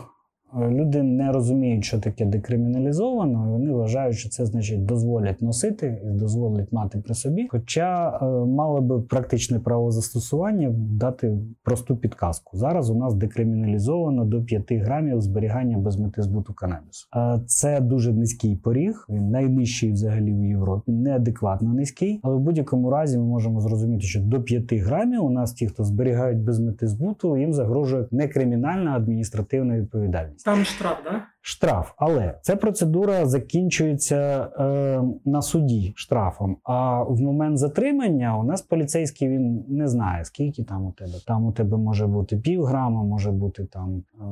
Люди 0.56 1.02
не 1.02 1.32
розуміють, 1.32 1.84
що 1.84 1.98
таке 1.98 2.24
декриміналізовано, 2.26 3.46
і 3.48 3.50
вони 3.50 3.72
вважають, 3.72 4.16
що 4.16 4.28
це 4.28 4.46
значить 4.46 4.84
дозволять 4.84 5.42
носити 5.42 6.02
і 6.04 6.18
дозволять 6.18 6.72
мати 6.72 6.98
при 6.98 7.14
собі. 7.14 7.48
Хоча 7.50 8.18
е, 8.22 8.24
мало 8.46 8.80
би 8.80 9.00
практичне 9.00 9.61
правозастосування 9.61 10.70
дати 10.74 11.38
просту 11.62 11.96
підказку. 11.96 12.56
Зараз 12.56 12.90
у 12.90 12.94
нас 12.94 13.14
декриміналізовано 13.14 14.24
до 14.24 14.42
5 14.42 14.72
грамів 14.72 15.20
зберігання 15.20 15.78
без 15.78 15.96
мети 15.96 16.22
збуту 16.22 16.54
канабісу. 16.54 17.06
Е, 17.16 17.40
це 17.46 17.80
дуже 17.80 18.12
низький 18.12 18.56
поріг, 18.56 19.06
він 19.08 19.30
найнижчий 19.30 19.92
взагалі 19.92 20.34
в 20.34 20.44
Європі, 20.44 20.92
неадекватно 20.92 21.74
низький. 21.74 22.20
Але 22.22 22.34
в 22.37 22.40
будь-якому 22.40 22.90
разі 22.90 23.18
ми 23.18 23.24
можемо 23.24 23.61
зрозуміти, 23.61 24.02
що 24.02 24.20
до 24.20 24.42
5 24.42 24.72
грамів 24.72 25.24
у 25.24 25.30
нас 25.30 25.52
ті, 25.52 25.66
хто 25.66 25.84
зберігають 25.84 26.38
без 26.38 26.61
мети 26.61 26.87
збуту, 26.87 27.37
їм 27.37 27.52
загрожує 27.52 28.06
не 28.11 28.28
кримінальна 28.28 28.90
а 28.90 28.96
адміністративна 28.96 29.78
відповідальність. 29.78 30.38
Там 30.44 30.64
штраф, 30.64 31.03
да? 31.03 31.29
Штраф. 31.48 31.92
Але 31.96 32.34
ця 32.42 32.56
процедура 32.56 33.26
закінчується 33.26 34.48
е, 34.58 35.02
на 35.24 35.42
суді 35.42 35.92
штрафом. 35.96 36.56
А 36.62 37.02
в 37.02 37.20
момент 37.20 37.58
затримання 37.58 38.38
у 38.38 38.44
нас 38.44 38.62
поліцейський 38.62 39.28
він 39.28 39.64
не 39.68 39.88
знає, 39.88 40.24
скільки 40.24 40.64
там 40.64 40.87
у 40.87 40.92
тебе. 40.92 41.12
Там 41.26 41.44
у 41.44 41.52
тебе 41.52 41.76
може 41.76 42.06
бути 42.06 42.37
пів 42.37 42.64
грама, 42.64 43.02
може 43.02 43.30
бути 43.30 43.64
там 43.64 44.02
е, 44.20 44.24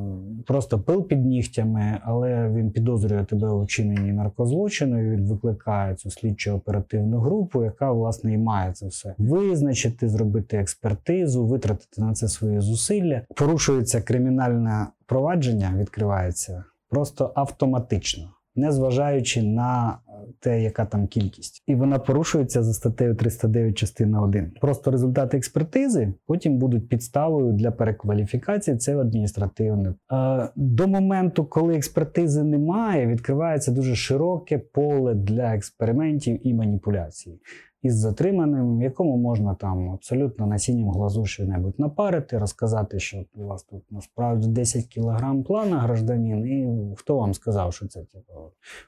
просто 0.46 0.78
пил 0.78 1.08
під 1.08 1.26
нігтями, 1.26 1.98
але 2.02 2.50
він 2.50 2.70
підозрює 2.70 3.24
тебе 3.24 3.48
у 3.48 3.62
вчиненні 3.62 4.12
наркозлочину. 4.12 5.00
і 5.00 5.10
Він 5.10 5.26
викликає 5.26 5.94
цю 5.94 6.10
слідчо 6.10 6.54
оперативну 6.54 7.18
групу, 7.18 7.64
яка 7.64 7.92
власне 7.92 8.32
і 8.32 8.38
має 8.38 8.72
це 8.72 8.86
все 8.86 9.14
визначити, 9.18 10.08
зробити 10.08 10.56
експертизу, 10.56 11.46
витратити 11.46 12.02
на 12.02 12.12
це 12.12 12.28
свої 12.28 12.60
зусилля. 12.60 13.20
Порушується 13.36 14.00
кримінальне 14.00 14.86
провадження, 15.06 15.74
відкривається 15.78 16.64
просто 16.88 17.32
автоматично, 17.34 18.30
не 18.54 18.72
зважаючи 18.72 19.42
на 19.42 19.98
те, 20.40 20.62
яка 20.62 20.84
там 20.84 21.06
кількість, 21.06 21.62
і 21.66 21.74
вона 21.74 21.98
порушується 21.98 22.62
за 22.62 22.72
статтею 22.72 23.14
309 23.14 23.78
частина 23.78 24.22
1. 24.22 24.52
Просто 24.60 24.90
результати 24.90 25.36
експертизи 25.36 26.12
потім 26.26 26.58
будуть 26.58 26.88
підставою 26.88 27.52
для 27.52 27.70
перекваліфікації. 27.70 28.76
Це 28.76 28.98
адміністративне. 28.98 29.94
Е, 30.12 30.48
до 30.56 30.86
моменту, 30.86 31.44
коли 31.44 31.76
експертизи 31.76 32.42
немає, 32.42 33.06
відкривається 33.06 33.72
дуже 33.72 33.96
широке 33.96 34.58
поле 34.58 35.14
для 35.14 35.54
експериментів 35.54 36.46
і 36.46 36.54
маніпуляцій 36.54 37.40
із 37.82 37.96
затриманим, 37.96 38.82
якому 38.82 39.16
можна 39.16 39.54
там 39.54 39.90
абсолютно 39.90 40.46
насінням 40.46 40.90
глазу 40.90 41.24
що-небудь 41.24 41.78
напарити, 41.78 42.38
розказати, 42.38 42.98
що 42.98 43.24
у 43.34 43.44
вас 43.46 43.62
тут 43.62 43.82
насправді 43.90 44.48
10 44.48 44.86
кілограм 44.86 45.42
плана 45.42 45.78
гражданин, 45.78 46.46
і 46.46 46.94
хто 46.96 47.16
вам 47.16 47.34
сказав, 47.34 47.74
що 47.74 47.86
це 47.86 48.00
типу, 48.00 48.32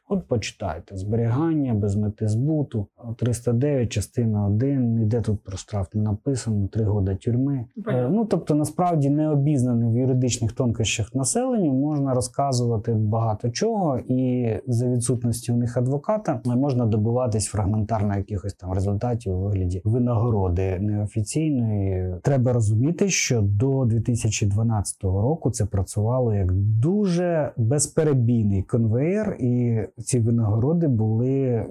от 0.08 0.28
почитайте 0.28 0.96
зберігання 0.96 1.74
без 1.74 1.96
мети 1.96 2.28
збуту, 2.28 2.86
309, 3.16 3.92
частина 3.92 4.46
1, 4.46 4.94
ніде 4.94 5.20
тут 5.20 5.40
про 5.44 5.56
штраф 5.56 5.94
не 5.94 6.02
написано, 6.02 6.68
3 6.68 6.84
года 6.84 7.14
тюрми. 7.14 7.64
Е, 7.88 8.08
ну 8.10 8.24
тобто, 8.24 8.54
насправді 8.54 9.10
не 9.10 9.30
обізнаний 9.30 9.92
в 9.92 9.96
юридичних 9.96 10.52
тонкощах 10.52 11.14
населенню 11.14 11.72
можна 11.72 12.14
розказувати 12.14 12.92
багато 12.92 13.50
чого, 13.50 13.98
і 13.98 14.50
за 14.66 14.88
відсутності 14.88 15.52
у 15.52 15.56
них 15.56 15.76
адвоката 15.76 16.40
можна 16.44 16.86
добиватись 16.86 17.46
фрагментарно 17.46 18.16
якихось 18.16 18.54
там 18.54 18.72
результатів 18.78 19.32
у 19.32 19.40
вигляді 19.40 19.82
винагороди 19.84 20.78
неофіційної. 20.80 22.14
Треба 22.22 22.52
розуміти, 22.52 23.08
що 23.08 23.40
до 23.42 23.84
2012 23.84 25.04
року 25.04 25.50
це 25.50 25.66
працювало 25.66 26.34
як 26.34 26.52
дуже 26.52 27.52
безперебійний 27.56 28.62
конвейер, 28.62 29.36
і 29.40 29.80
ці 30.04 30.18
винагороди 30.18 30.88
були 30.88 31.66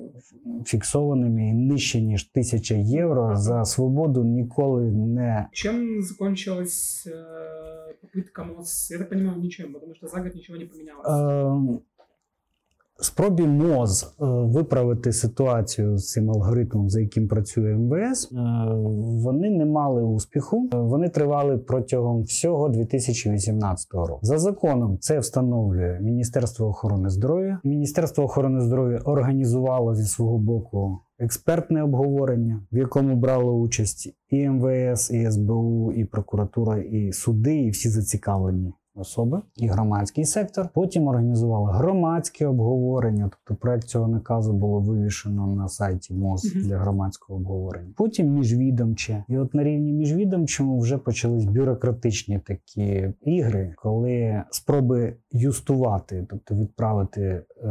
фіксованими 0.65 1.53
нижче 1.53 2.01
ніж 2.01 2.23
тисяча 2.23 2.75
євро 2.75 3.35
за 3.35 3.65
свободу 3.65 4.23
ніколи 4.23 4.91
не 4.91 5.47
Чем 5.51 6.01
закончилась 6.01 7.07
э, 7.07 7.93
попытка 8.01 8.43
МОЗ? 8.43 8.91
Я 8.91 8.97
так 8.97 9.09
понимаю, 9.09 9.41
ничем, 9.41 9.73
потому 9.73 9.95
что 9.95 10.07
за 10.07 10.17
год 10.17 10.35
ничего 10.35 10.57
не 10.57 10.65
поменялось. 10.65 11.81
Спробі 12.99 13.43
МОЗ 13.43 14.03
е, 14.03 14.25
виправити 14.25 15.13
ситуацію 15.13 15.97
з 15.97 16.11
цим 16.11 16.31
алгоритмом, 16.31 16.89
за 16.89 17.01
яким 17.01 17.27
працює 17.27 17.75
МВС, 17.75 18.29
е, 18.31 18.37
вони 19.23 19.49
не 19.49 19.65
мали 19.65 20.03
успіху. 20.03 20.69
Е, 20.73 20.77
Вони 20.77 21.09
тривали 21.09 21.57
протягом 21.57 22.23
всього 22.23 22.69
2018 22.69 23.93
року. 23.93 24.19
За 24.21 24.37
законом 24.37 24.97
це 24.99 25.19
встановлює 25.19 25.99
Міністерство 26.01 26.67
охорони 26.67 27.09
здоров'я. 27.09 27.59
Міністерство 27.63 28.23
охорони 28.23 28.61
здоров'я 28.61 28.97
організувало 28.97 29.95
зі 29.95 30.05
свого 30.05 30.37
боку 30.37 30.99
експертне 31.19 31.83
обговорення, 31.83 32.61
в 32.71 32.77
якому 32.77 33.15
брали 33.15 33.51
участь 33.51 34.13
і 34.29 34.49
МВС, 34.49 35.17
і 35.17 35.31
СБУ, 35.31 35.91
і 35.91 36.05
прокуратура, 36.05 36.77
і 36.77 37.13
суди, 37.13 37.55
і 37.55 37.69
всі 37.69 37.89
зацікавлені 37.89 38.73
особи 38.97 39.41
і 39.57 39.67
громадський 39.67 40.25
сектор. 40.25 40.69
Потім 40.73 41.07
організували 41.07 41.71
громадське 41.71 42.47
обговорення. 42.47 43.29
Тобто 43.31 43.61
проект 43.61 43.83
цього 43.83 44.07
наказу 44.07 44.53
було 44.53 44.79
вивішено 44.79 45.47
на 45.47 45.67
сайті 45.67 46.13
МОЗ 46.13 46.53
для 46.55 46.77
громадського 46.77 47.39
обговорення. 47.39 47.93
Потім 47.97 48.33
міжвідомче. 48.33 49.23
І 49.27 49.37
от 49.37 49.53
на 49.53 49.63
рівні 49.63 49.93
міжвідомчому 49.93 50.79
вже 50.79 50.97
почались 50.97 51.45
бюрократичні 51.45 52.39
такі 52.39 53.13
ігри, 53.21 53.73
коли 53.77 54.43
спроби 54.49 55.15
юстувати, 55.31 56.25
тобто 56.29 56.55
відправити 56.55 57.21
е, 57.21 57.67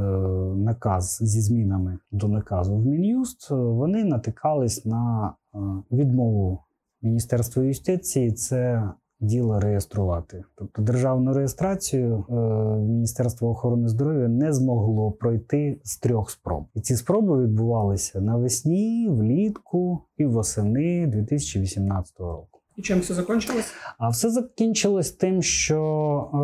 наказ 0.57 1.19
зі 1.21 1.41
змінами 1.41 1.99
до 2.13 2.29
наказу 2.29 2.77
в 2.77 2.87
Мін'юст, 2.87 3.49
е, 3.51 3.55
вони 3.55 4.05
натикались 4.05 4.85
на 4.85 5.35
е, 5.55 5.59
відмову 5.93 6.63
Міністерства 7.03 7.63
юстиції. 7.63 8.33
Це 8.33 8.91
діло 9.21 9.61
реєструвати. 9.61 10.45
Тобто 10.55 10.83
державну 10.83 11.33
реєстрацію 11.33 12.25
е, 12.29 12.33
Міністерство 12.79 13.51
охорони 13.51 13.89
здоров'я 13.89 14.29
не 14.29 14.53
змогло 14.53 15.13
пройти 15.13 15.81
з 15.85 15.99
трьох 15.99 16.31
спроб. 16.31 16.65
І 16.75 16.81
ці 16.81 16.97
спроби 16.97 17.45
відбувалися 17.45 18.21
навесні, 18.21 19.09
влітку 19.11 19.99
і 20.17 20.25
восени 20.25 21.07
2018 21.07 22.21
року. 22.21 22.57
И 22.79 22.83
чем 22.83 23.01
все 23.01 23.15
закончилось? 23.15 23.73
А 23.99 24.09
все 24.09 24.31
закінчилось 24.31 25.11
тим, 25.11 25.43
що 25.43 25.81
е, 26.35 26.37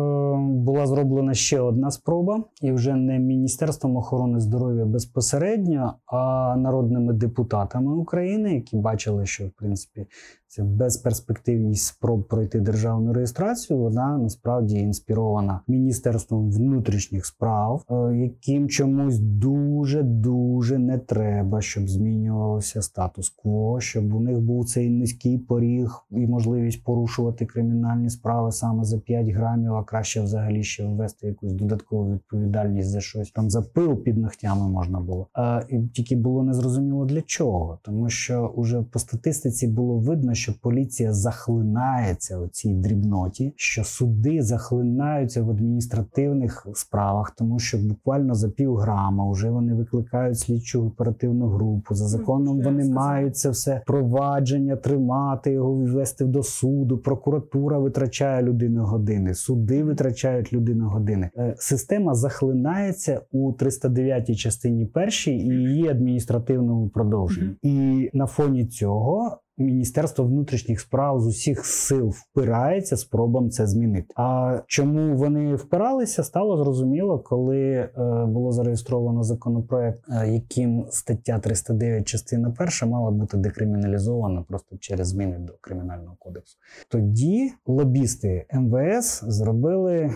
була 0.63 0.87
зроблена 0.87 1.33
ще 1.33 1.59
одна 1.59 1.91
спроба, 1.91 2.43
і 2.61 2.71
вже 2.71 2.95
не 2.95 3.19
Міністерством 3.19 3.97
охорони 3.97 4.39
здоров'я 4.39 4.85
безпосередньо, 4.85 5.93
а 6.05 6.55
народними 6.57 7.13
депутатами 7.13 7.95
України, 7.95 8.55
які 8.55 8.77
бачили, 8.77 9.25
що 9.25 9.47
в 9.47 9.51
принципі 9.51 10.05
ця 10.53 10.63
безперспективність 10.63 11.85
спроб 11.85 12.27
пройти 12.27 12.59
державну 12.59 13.13
реєстрацію, 13.13 13.79
вона 13.79 14.17
насправді 14.17 14.75
інспірована 14.75 15.59
Міністерством 15.67 16.51
внутрішніх 16.51 17.25
справ, 17.25 17.83
е, 17.89 18.17
яким 18.17 18.69
чомусь 18.69 19.19
дуже 19.19 20.03
дуже 20.03 20.77
не 20.77 20.97
треба, 20.97 21.61
щоб 21.61 21.89
змінювався 21.89 22.81
статус-кво, 22.81 23.79
щоб 23.79 24.13
у 24.15 24.19
них 24.19 24.39
був 24.39 24.65
цей 24.65 24.89
низький 24.89 25.37
поріг 25.37 26.05
і 26.11 26.27
можливість 26.27 26.83
порушувати 26.83 27.45
кримінальні 27.45 28.09
справи 28.09 28.51
саме 28.51 28.83
за 28.83 28.99
5 28.99 29.27
грамів, 29.27 29.73
а 29.73 29.83
краще 29.83 30.21
взагалі 30.21 30.63
ще 30.63 30.85
ввести 30.85 31.27
якусь 31.27 31.53
додаткову 31.53 32.13
відповідальність 32.13 32.89
за 32.89 33.01
щось 33.01 33.31
там 33.31 33.49
за 33.49 33.61
пил 33.61 34.03
під 34.03 34.17
ногтями 34.17 34.69
можна 34.69 34.99
було. 34.99 35.27
А 35.33 35.61
і 35.69 35.79
тільки 35.79 36.15
було 36.15 36.43
незрозуміло 36.43 37.05
для 37.05 37.21
чого, 37.21 37.79
тому 37.83 38.09
що 38.09 38.53
уже 38.55 38.81
по 38.81 38.99
статистиці 38.99 39.67
було 39.67 39.97
видно, 39.97 40.33
що 40.43 40.53
поліція 40.61 41.13
захлинається 41.13 42.39
у 42.39 42.47
цій 42.47 42.73
дрібноті, 42.73 43.53
що 43.55 43.83
суди 43.83 44.41
захлинаються 44.41 45.43
в 45.43 45.49
адміністративних 45.49 46.67
справах, 46.73 47.31
тому 47.31 47.59
що 47.59 47.77
буквально 47.77 48.35
за 48.35 48.49
півграма 48.49 49.31
вже 49.31 49.49
вони 49.49 49.73
викликають 49.73 50.39
слідчу 50.39 50.85
оперативну 50.85 51.47
групу. 51.47 51.95
За 51.95 52.07
законом 52.07 52.57
я 52.57 52.65
вони 52.65 52.89
мають 52.89 53.37
це 53.37 53.49
все 53.49 53.81
провадження, 53.85 54.75
тримати 54.75 55.51
його, 55.51 55.73
ввести 55.73 56.25
до 56.25 56.43
суду. 56.43 56.97
Прокуратура 56.97 57.79
витрачає 57.79 58.43
людину 58.43 58.85
години, 58.85 59.33
суди 59.33 59.83
витрачають 59.83 60.53
людину 60.53 60.89
години. 60.89 61.29
Е, 61.37 61.55
Система 61.57 62.15
захлинається 62.15 63.21
у 63.31 63.53
309 63.53 64.35
частині 64.35 64.85
першій 64.85 65.35
і 65.35 65.47
її 65.47 65.87
адміністративному 65.87 66.89
продовженні. 66.89 67.55
І 67.61 68.09
на 68.13 68.25
фоні 68.25 68.65
цього. 68.65 69.37
Міністерство 69.57 70.25
внутрішніх 70.25 70.79
справ 70.79 71.21
з 71.21 71.27
усіх 71.27 71.65
сил 71.65 72.09
впирається 72.09 72.97
спробам 72.97 73.49
це 73.49 73.67
змінити. 73.67 74.07
А 74.15 74.59
чому 74.67 75.17
вони 75.17 75.55
впиралися, 75.55 76.23
стало 76.23 76.63
зрозуміло, 76.63 77.19
коли 77.19 77.59
е, 77.59 77.89
було 78.27 78.51
зареєстровано 78.51 79.23
законопроект, 79.23 79.99
е, 80.09 80.33
яким 80.33 80.85
стаття 80.89 81.39
309 81.39 82.07
частина 82.07 82.51
перша 82.57 82.85
мала 82.85 83.11
бути 83.11 83.37
декриміналізована 83.37 84.41
просто 84.41 84.77
через 84.77 85.07
зміни 85.07 85.37
до 85.39 85.53
кримінального 85.61 86.15
кодексу. 86.19 86.57
Тоді 86.89 87.51
лобісти 87.65 88.45
МВС 88.53 89.31
зробили 89.31 90.15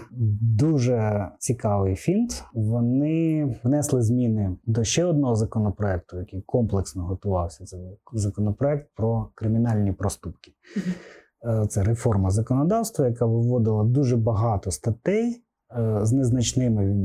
дуже 0.57 1.27
цікавий 1.39 1.95
фінт. 1.95 2.43
Вони 2.53 3.45
внесли 3.63 4.01
зміни 4.01 4.57
до 4.65 4.83
ще 4.83 5.05
одного 5.05 5.35
законопроекту, 5.35 6.19
який 6.19 6.41
комплексно 6.41 7.03
готувався. 7.03 7.65
Це 7.65 7.77
законопроект 8.13 8.87
про 8.95 9.26
кримінальні 9.35 9.91
проступки. 9.91 10.51
Е, 11.45 11.67
Це 11.67 11.83
реформа 11.83 12.29
законодавства, 12.29 13.07
яка 13.07 13.25
виводила 13.25 13.83
дуже 13.83 14.17
багато 14.17 14.71
статей 14.71 15.43
е, 15.77 15.99
з 16.01 16.11
незначними 16.11 16.95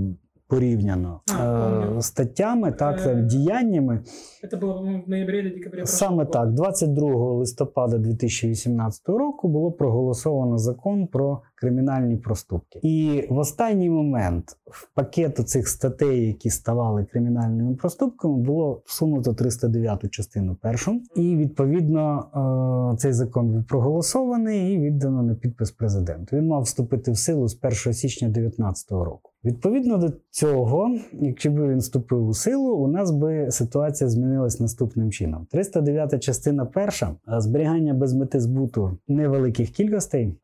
порівняно 0.52 1.20
А, 1.38 1.84
е, 1.98 2.02
статтями, 2.02 2.72
так 2.72 3.26
діяннями. 3.26 4.02
Це 4.50 4.56
було 4.56 5.02
в 5.06 5.10
ноябрі 5.10 5.50
декабрі. 5.50 5.86
Саме 5.86 6.26
так, 6.26 6.52
22 6.52 7.32
листопада 7.32 7.98
2018 7.98 9.08
року 9.08 9.48
було 9.48 9.72
проголосовано 9.72 10.58
закон 10.58 11.06
про 11.06 11.42
кримінальні 11.62 12.16
проступки. 12.16 12.80
І 12.82 13.26
в 13.30 13.38
останній 13.38 13.90
момент 13.90 14.56
в 14.66 14.88
пакет 14.94 15.48
цих 15.48 15.68
статей, 15.68 16.26
які 16.26 16.50
ставали 16.50 17.04
кримінальними 17.04 17.74
проступками, 17.74 18.36
було 18.36 18.82
всунуто 18.84 19.34
309 19.34 20.10
частину 20.10 20.56
першу. 20.62 21.00
І 21.16 21.36
відповідно 21.36 22.24
е, 22.94 22.96
цей 22.98 23.12
закон 23.12 23.50
був 23.52 23.64
проголосований 23.64 24.74
і 24.74 24.78
віддано 24.78 25.22
на 25.22 25.34
підпис 25.34 25.70
президенту. 25.70 26.36
Він 26.36 26.46
мав 26.46 26.62
вступити 26.62 27.10
в 27.10 27.18
силу 27.18 27.48
з 27.48 27.58
1 27.62 27.94
січня 27.94 28.28
2019 28.28 28.90
року. 28.90 29.32
Відповідно 29.44 29.98
до 29.98 30.12
цього, 30.30 30.98
якщо 31.12 31.50
б 31.50 31.68
він 31.68 31.78
вступив 31.78 32.28
у 32.28 32.34
силу, 32.34 32.74
у 32.74 32.88
нас 32.88 33.10
би 33.10 33.50
ситуація 33.50 34.10
змінилась 34.10 34.60
наступним 34.60 35.10
чином: 35.10 35.46
309 35.50 36.22
частина 36.22 36.64
перша 36.64 37.16
зберігання 37.38 37.94
без 37.94 38.14
мети 38.14 38.40
збуту 38.40 38.98
невеликих 39.08 39.70
кількостей 39.70 40.34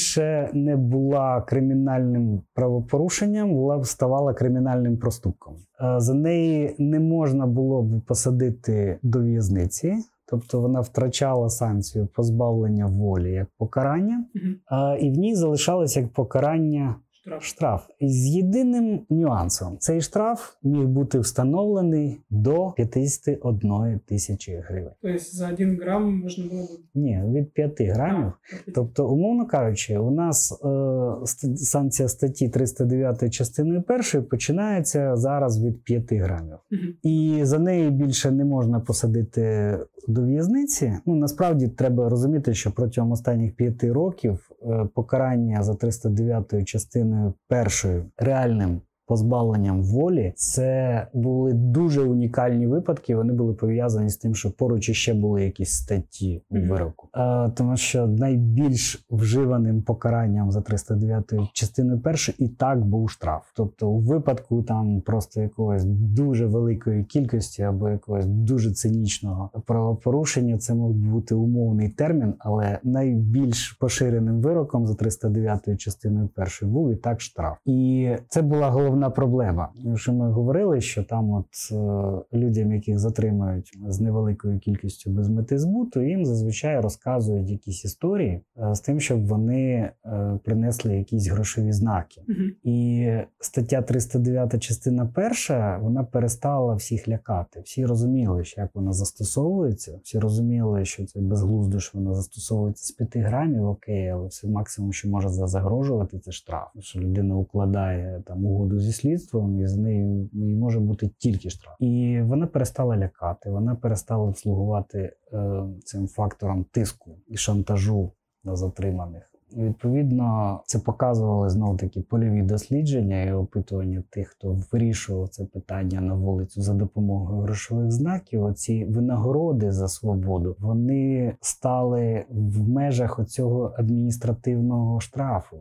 більше 0.00 0.50
не 0.52 0.76
була 0.76 1.40
кримінальним 1.40 2.42
правопорушенням, 2.54 3.54
була 3.54 3.84
ставала 3.84 4.34
кримінальним 4.34 4.98
проступком. 4.98 5.54
За 5.96 6.14
неї 6.14 6.74
не 6.78 7.00
можна 7.00 7.46
було 7.46 7.82
б 7.82 8.00
посадити 8.00 8.98
до 9.02 9.20
в'язниці. 9.20 9.94
Тобто 10.30 10.60
вона 10.60 10.80
втрачала 10.80 11.48
санкцію 11.48 12.06
позбавлення 12.06 12.86
волі 12.86 13.32
як 13.32 13.46
покарання, 13.58 14.24
а, 14.66 14.96
і 15.00 15.10
в 15.10 15.12
ній 15.12 15.34
залишалось 15.34 15.96
як 15.96 16.08
покарання 16.08 16.94
Штраф. 17.22 17.44
штраф. 17.44 17.86
З 18.00 18.26
єдиним 18.26 19.00
нюансом 19.10 19.76
цей 19.78 20.00
штраф 20.00 20.52
міг 20.62 20.86
бути 20.86 21.18
встановлений 21.18 22.20
до 22.30 22.72
51 22.76 24.00
тисячі 24.06 24.62
гривень. 24.68 24.92
Тобто 25.02 25.18
за 25.18 25.48
1 25.48 25.78
грам 25.82 26.18
можна 26.18 26.44
було? 26.50 26.68
Ні, 26.94 27.22
від 27.26 27.52
5 27.52 27.80
грамів. 27.80 28.26
А, 28.26 28.70
тобто, 28.74 29.08
умовно 29.08 29.46
кажучи, 29.46 29.98
у 29.98 30.10
нас 30.10 30.62
е, 30.64 31.56
санкція 31.56 32.08
статті 32.08 32.48
309 32.48 33.34
частиною 33.34 33.82
першої 33.82 34.24
починається 34.24 35.16
зараз 35.16 35.64
від 35.64 35.84
5 35.84 36.12
грамів. 36.12 36.58
Угу. 36.72 36.80
І 37.02 37.40
за 37.42 37.58
неї 37.58 37.90
більше 37.90 38.30
не 38.30 38.44
можна 38.44 38.80
посадити 38.80 39.78
до 40.08 40.22
в'язниці. 40.22 40.92
Ну 41.06 41.14
насправді 41.14 41.68
треба 41.68 42.08
розуміти, 42.08 42.54
що 42.54 42.72
протягом 42.72 43.12
останніх 43.12 43.56
5 43.56 43.84
років 43.84 44.50
е, 44.62 44.88
покарання 44.94 45.62
за 45.62 45.74
309 45.74 46.64
частиною 46.64 47.09
першою 47.48 48.10
реальним 48.18 48.82
позбавленням 49.10 49.82
волі, 49.82 50.32
це 50.36 51.06
були 51.14 51.52
дуже 51.52 52.00
унікальні 52.00 52.66
випадки. 52.66 53.16
Вони 53.16 53.32
були 53.32 53.54
пов'язані 53.54 54.10
з 54.10 54.16
тим, 54.16 54.34
що 54.34 54.50
поруч 54.50 54.88
іще 54.88 55.14
були 55.14 55.44
якісь 55.44 55.70
статті 55.70 56.42
у 56.50 56.60
вироку. 56.60 57.08
А, 57.12 57.50
Тому 57.54 57.76
що 57.76 58.06
найбільш 58.06 59.06
вживаним 59.10 59.82
покаранням 59.82 60.50
за 60.50 60.60
309 60.60 61.32
частиною 61.52 62.00
першої 62.00 62.44
і 62.44 62.48
так 62.48 62.84
був 62.84 63.10
штраф. 63.10 63.42
Тобто, 63.56 63.88
у 63.88 63.98
випадку 63.98 64.62
там 64.62 65.00
просто 65.00 65.40
якогось 65.40 65.84
дуже 65.84 66.46
великої 66.46 67.04
кількості 67.04 67.62
або 67.62 67.88
якогось 67.88 68.26
дуже 68.26 68.72
цинічного 68.72 69.50
правопорушення, 69.66 70.58
це 70.58 70.74
мог 70.74 70.90
бути 70.90 71.34
умовний 71.34 71.88
термін, 71.88 72.34
але 72.38 72.78
найбільш 72.84 73.72
поширеним 73.72 74.40
вироком 74.40 74.86
за 74.86 74.94
309 74.94 75.80
частиною 75.80 76.28
першої 76.28 76.72
був 76.72 76.92
і 76.92 76.96
так 76.96 77.20
штраф. 77.20 77.56
І 77.64 78.10
це 78.28 78.42
була 78.42 78.70
головна 78.70 78.99
головна 79.00 79.10
проблема. 79.10 79.68
Що 79.94 80.12
ми 80.12 80.30
говорили, 80.30 80.80
що 80.80 81.04
там, 81.04 81.30
от 81.30 81.46
е, 81.72 82.36
людям, 82.38 82.72
яких 82.72 82.98
затримують 82.98 83.78
з 83.88 84.00
невеликою 84.00 84.58
кількістю 84.58 85.10
без 85.10 85.28
мети 85.28 85.58
збуту, 85.58 86.02
їм 86.02 86.24
зазвичай 86.24 86.80
розказують 86.80 87.50
якісь 87.50 87.84
історії 87.84 88.40
е, 88.58 88.74
з 88.74 88.80
тим, 88.80 89.00
щоб 89.00 89.26
вони 89.26 89.90
е, 90.06 90.38
принесли 90.44 90.96
якісь 90.96 91.28
грошові 91.28 91.72
знаки. 91.72 92.22
Угу. 92.28 92.38
І 92.62 93.08
стаття 93.40 93.82
309, 93.82 94.62
частина 94.62 95.06
перша, 95.14 95.78
вона 95.82 96.04
перестала 96.04 96.74
всіх 96.74 97.08
лякати. 97.08 97.60
Всі 97.64 97.86
розуміли, 97.86 98.44
що 98.44 98.60
як 98.60 98.70
вона 98.74 98.92
застосовується, 98.92 100.00
всі 100.02 100.18
розуміли, 100.18 100.84
що 100.84 101.06
це 101.06 101.20
безглуздо, 101.20 101.80
що 101.80 101.98
вона 101.98 102.14
застосовується 102.14 102.84
з 102.84 102.90
5 102.90 103.16
грамів, 103.16 103.64
окей, 103.64 104.08
але 104.08 104.28
все 104.28 104.48
максимум, 104.48 104.92
що 104.92 105.08
може 105.08 105.28
загрожувати, 105.28 106.18
це 106.18 106.32
штраф. 106.32 106.68
Що 106.80 107.00
людина 107.00 107.36
укладає 107.36 108.22
там 108.26 108.44
угоду 108.44 108.78
зі 108.80 108.89
зі 108.90 108.96
слідством, 108.96 109.60
і 109.60 109.66
з 109.66 109.76
нею 109.76 110.30
і 110.32 110.54
може 110.54 110.80
бути 110.80 111.10
тільки 111.18 111.50
штраф. 111.50 111.74
І 111.80 112.20
вона 112.22 112.46
перестала 112.46 112.96
лякати, 112.96 113.50
вона 113.50 113.74
перестала 113.74 114.34
слугувати 114.34 115.16
е, 115.32 115.64
цим 115.84 116.08
фактором 116.08 116.64
тиску 116.64 117.18
і 117.28 117.36
шантажу 117.36 118.12
на 118.44 118.56
затриманих. 118.56 119.29
І 119.56 119.62
відповідно 119.62 120.60
це 120.66 120.78
показували 120.78 121.50
знову 121.50 121.76
таки 121.76 122.00
польові 122.00 122.42
дослідження 122.42 123.22
і 123.22 123.32
опитування 123.32 124.02
тих, 124.10 124.28
хто 124.28 124.58
вирішував 124.72 125.28
це 125.28 125.44
питання 125.44 126.00
на 126.00 126.14
вулицю 126.14 126.62
за 126.62 126.74
допомогою 126.74 127.40
грошових 127.40 127.92
знаків. 127.92 128.44
Оці 128.44 128.84
винагороди 128.84 129.72
за 129.72 129.88
свободу 129.88 130.56
вони 130.58 131.34
стали 131.40 132.24
в 132.30 132.68
межах 132.68 133.18
оцього 133.18 133.74
адміністративного 133.78 135.00
штрафу. 135.00 135.56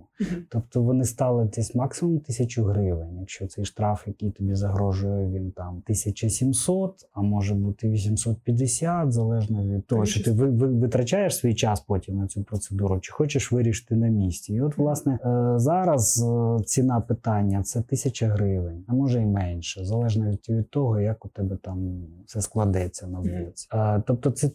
Тобто 0.50 0.82
вони 0.82 1.04
стали 1.04 1.50
десь 1.56 1.76
максимум 1.76 2.20
тисячу 2.20 2.64
гривень. 2.64 3.18
Якщо 3.20 3.48
цей 3.48 3.66
штраф, 3.66 4.04
який 4.08 4.32
тобі 4.32 4.56
загрожує, 4.56 5.28
він 5.28 5.52
там 5.52 5.68
1700, 5.68 7.10
а 7.14 7.22
може 7.22 7.56
бути 7.56 7.90
850, 7.90 9.12
залежно 9.12 9.64
від 9.64 9.88
того, 9.88 10.06
що 10.06 10.24
ти 10.24 10.32
витрачаєш 10.32 11.38
свій 11.38 11.56
час 11.56 11.80
потім 11.80 12.18
на 12.18 12.28
цю 12.28 12.44
процедуру, 12.44 13.00
чи 13.00 13.12
хочеш 13.12 13.52
вирішити 13.52 13.79
вирішити 13.80 13.96
на 13.96 14.08
місці. 14.08 14.54
І 14.54 14.62
от, 14.62 14.78
власне, 14.78 15.20
е, 15.26 15.60
зараз 15.60 16.24
е, 16.24 16.64
ціна 16.64 17.02
питання 17.02 17.64
це 17.64 17.82
тисяча 17.82 18.28
гривень, 18.28 18.84
а 18.88 18.94
може 18.94 19.22
і 19.22 19.26
менше, 19.26 19.86
залежно 19.86 20.32
від 20.50 20.70
того, 20.70 21.00
як 21.00 21.26
у 21.26 21.30
тебе 21.30 21.58
там 21.62 22.04
все 22.26 22.42
складеться 22.42 23.08
на 23.08 23.20
вулиці. 23.20 23.68
Е, 23.74 24.04
тобто, 24.08 24.32
це 24.32 24.50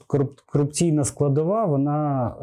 корупційна 0.47 1.05
складова, 1.05 1.65
вона 1.65 2.35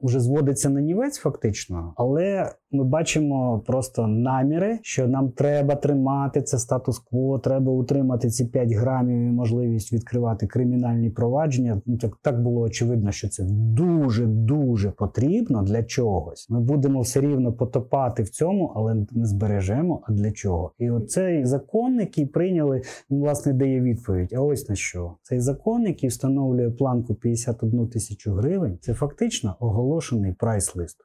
вже 0.00 0.20
зводиться 0.20 0.70
на 0.70 0.80
нівець, 0.80 1.18
фактично, 1.18 1.92
але 1.96 2.52
ми 2.72 2.84
бачимо 2.84 3.62
просто 3.66 4.06
наміри, 4.06 4.78
що 4.82 5.08
нам 5.08 5.30
треба 5.30 5.74
тримати 5.74 6.42
це 6.42 6.58
статус-кво, 6.58 7.38
треба 7.38 7.72
утримати 7.72 8.28
ці 8.28 8.44
5 8.44 8.72
грамів 8.72 9.18
і 9.18 9.30
можливість 9.30 9.92
відкривати 9.92 10.46
кримінальні 10.46 11.10
провадження. 11.10 11.82
Ну 11.86 11.98
так 11.98 12.18
так 12.22 12.42
було 12.42 12.60
очевидно, 12.60 13.12
що 13.12 13.28
це 13.28 13.44
дуже 13.50 14.26
дуже 14.26 14.90
потрібно 14.90 15.62
для 15.62 15.82
чогось. 15.82 16.50
Ми 16.50 16.60
будемо 16.60 17.00
все 17.00 17.20
рівно 17.20 17.52
потопати 17.52 18.22
в 18.22 18.28
цьому, 18.28 18.72
але 18.76 18.94
не 18.94 19.26
збережемо. 19.26 20.02
А 20.06 20.12
для 20.12 20.32
чого? 20.32 20.72
І 20.78 20.90
оцей 20.90 21.44
закон, 21.44 22.00
який 22.00 22.26
прийняли, 22.26 22.82
він 23.10 23.20
власне 23.20 23.52
дає 23.52 23.80
відповідь. 23.80 24.32
А 24.32 24.40
ось 24.40 24.68
на 24.68 24.74
що 24.74 25.14
цей 25.22 25.40
закон, 25.40 25.82
який 25.82 26.08
встановлює 26.08 26.70
планку 26.70 27.14
51 27.14 27.88
тисячу 27.88 28.32
гривень, 28.32 28.78
це 28.80 28.94
фактично 28.94 29.56
оголошений 29.60 30.32
прайс-лист. 30.32 30.96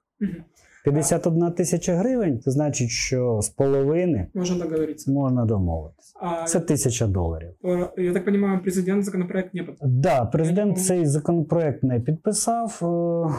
51 0.85 1.51
тисяча 1.51 1.95
гривень, 1.95 2.39
це 2.39 2.51
значить, 2.51 2.89
що 2.89 3.39
з 3.41 3.49
половини 3.49 4.27
можна 4.33 4.65
договоритися. 4.65 5.11
Можна 5.11 5.45
домовитися. 5.45 6.13
А, 6.21 6.43
це 6.43 6.59
тисяча 6.59 7.07
доларів. 7.07 7.49
Я 7.97 8.13
так 8.13 8.25
розумію, 8.25 8.59
президент 8.63 9.03
законопроект 9.05 9.53
не 9.53 9.63
підписав? 9.63 9.89
Так, 9.89 9.99
да, 9.99 10.25
президент 10.25 10.79
цей 10.85 11.05
законопроект 11.05 11.83
не 11.83 11.99
підписав. 11.99 12.79
Е, 12.81 13.35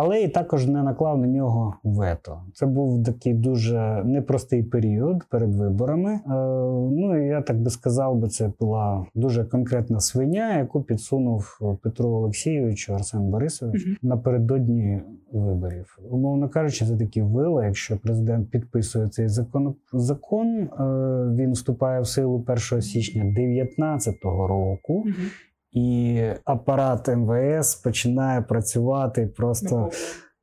але 0.00 0.22
і 0.22 0.28
також 0.28 0.66
не 0.66 0.82
наклав 0.82 1.18
на 1.18 1.26
нього 1.26 1.74
вето. 1.84 2.40
Це 2.54 2.66
був 2.66 3.04
такий 3.04 3.34
дуже 3.34 4.02
непростий 4.04 4.62
період 4.62 5.24
перед 5.30 5.54
виборами. 5.54 6.12
Е, 6.12 6.20
ну 6.90 7.24
і 7.24 7.26
я 7.26 7.42
так 7.42 7.60
би 7.60 7.70
сказав, 7.70 8.16
би 8.16 8.28
це 8.28 8.52
була 8.60 9.06
дуже 9.14 9.44
конкретна 9.44 10.00
свиня, 10.00 10.58
яку 10.58 10.82
підсунув 10.82 11.58
Петру 11.82 12.08
Олексійовичу 12.08 12.94
Арсен 12.94 13.30
Борисович 13.30 13.86
угу. 13.86 13.96
напередодні 14.02 15.00
виборів. 15.32 15.98
Умовно 16.10 16.48
кажучи, 16.48 16.86
це 16.86 16.96
такі 16.96 17.22
вила. 17.22 17.66
Якщо 17.66 17.96
президент 17.96 18.50
підписує 18.50 19.08
цей 19.08 19.28
закон, 19.28 19.74
закон 19.92 20.46
е, 20.48 20.68
він 21.34 21.52
вступає 21.52 22.00
в 22.00 22.06
силу 22.06 22.44
1 22.48 22.82
січня 22.82 23.22
2019 23.22 24.14
року. 24.24 24.94
Угу 24.94 25.12
і 25.72 26.22
апарат 26.44 27.08
МВС 27.08 27.82
починає 27.84 28.42
працювати 28.42 29.26
просто 29.36 29.90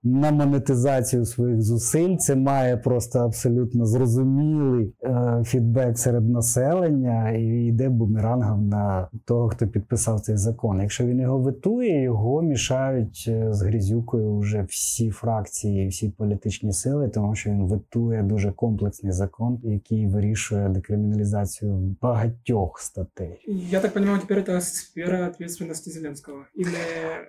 на 0.05 0.31
монетизацію 0.31 1.25
своїх 1.25 1.61
зусиль. 1.61 2.17
Це 2.17 2.35
має 2.35 2.77
просто 2.77 3.19
абсолютно 3.19 3.85
зрозумілий 3.85 4.93
е, 5.03 5.43
фідбек 5.45 5.97
серед 5.97 6.29
населення 6.29 7.31
і 7.31 7.43
йде 7.45 7.89
бумерангом 7.89 8.69
на 8.69 9.07
того, 9.25 9.49
хто 9.49 9.67
підписав 9.67 10.21
цей 10.21 10.37
закон. 10.37 10.81
Якщо 10.81 11.05
він 11.05 11.19
його 11.19 11.37
витує, 11.37 12.01
його 12.01 12.41
мішають 12.41 13.25
е, 13.27 13.53
з 13.53 13.61
грізюкою 13.61 14.37
вже 14.37 14.65
всі 14.69 15.11
фракції, 15.11 15.87
всі 15.87 16.09
політичні 16.09 16.71
сили, 16.71 17.09
тому 17.09 17.35
що 17.35 17.49
він 17.49 17.67
витує 17.67 18.23
дуже 18.23 18.51
комплексний 18.51 19.11
закон, 19.11 19.59
який 19.63 20.07
вирішує 20.07 20.69
декриміналізацію 20.69 21.95
багатьох 22.01 22.79
статей. 22.79 23.45
Я 23.69 23.79
так 23.79 23.95
розумію, 23.95 24.19
тепер 24.27 24.45
це 24.45 24.61
сфера 24.61 25.27
відповідальності 25.39 25.89
Зеленського. 25.89 26.37
Или... 26.57 26.71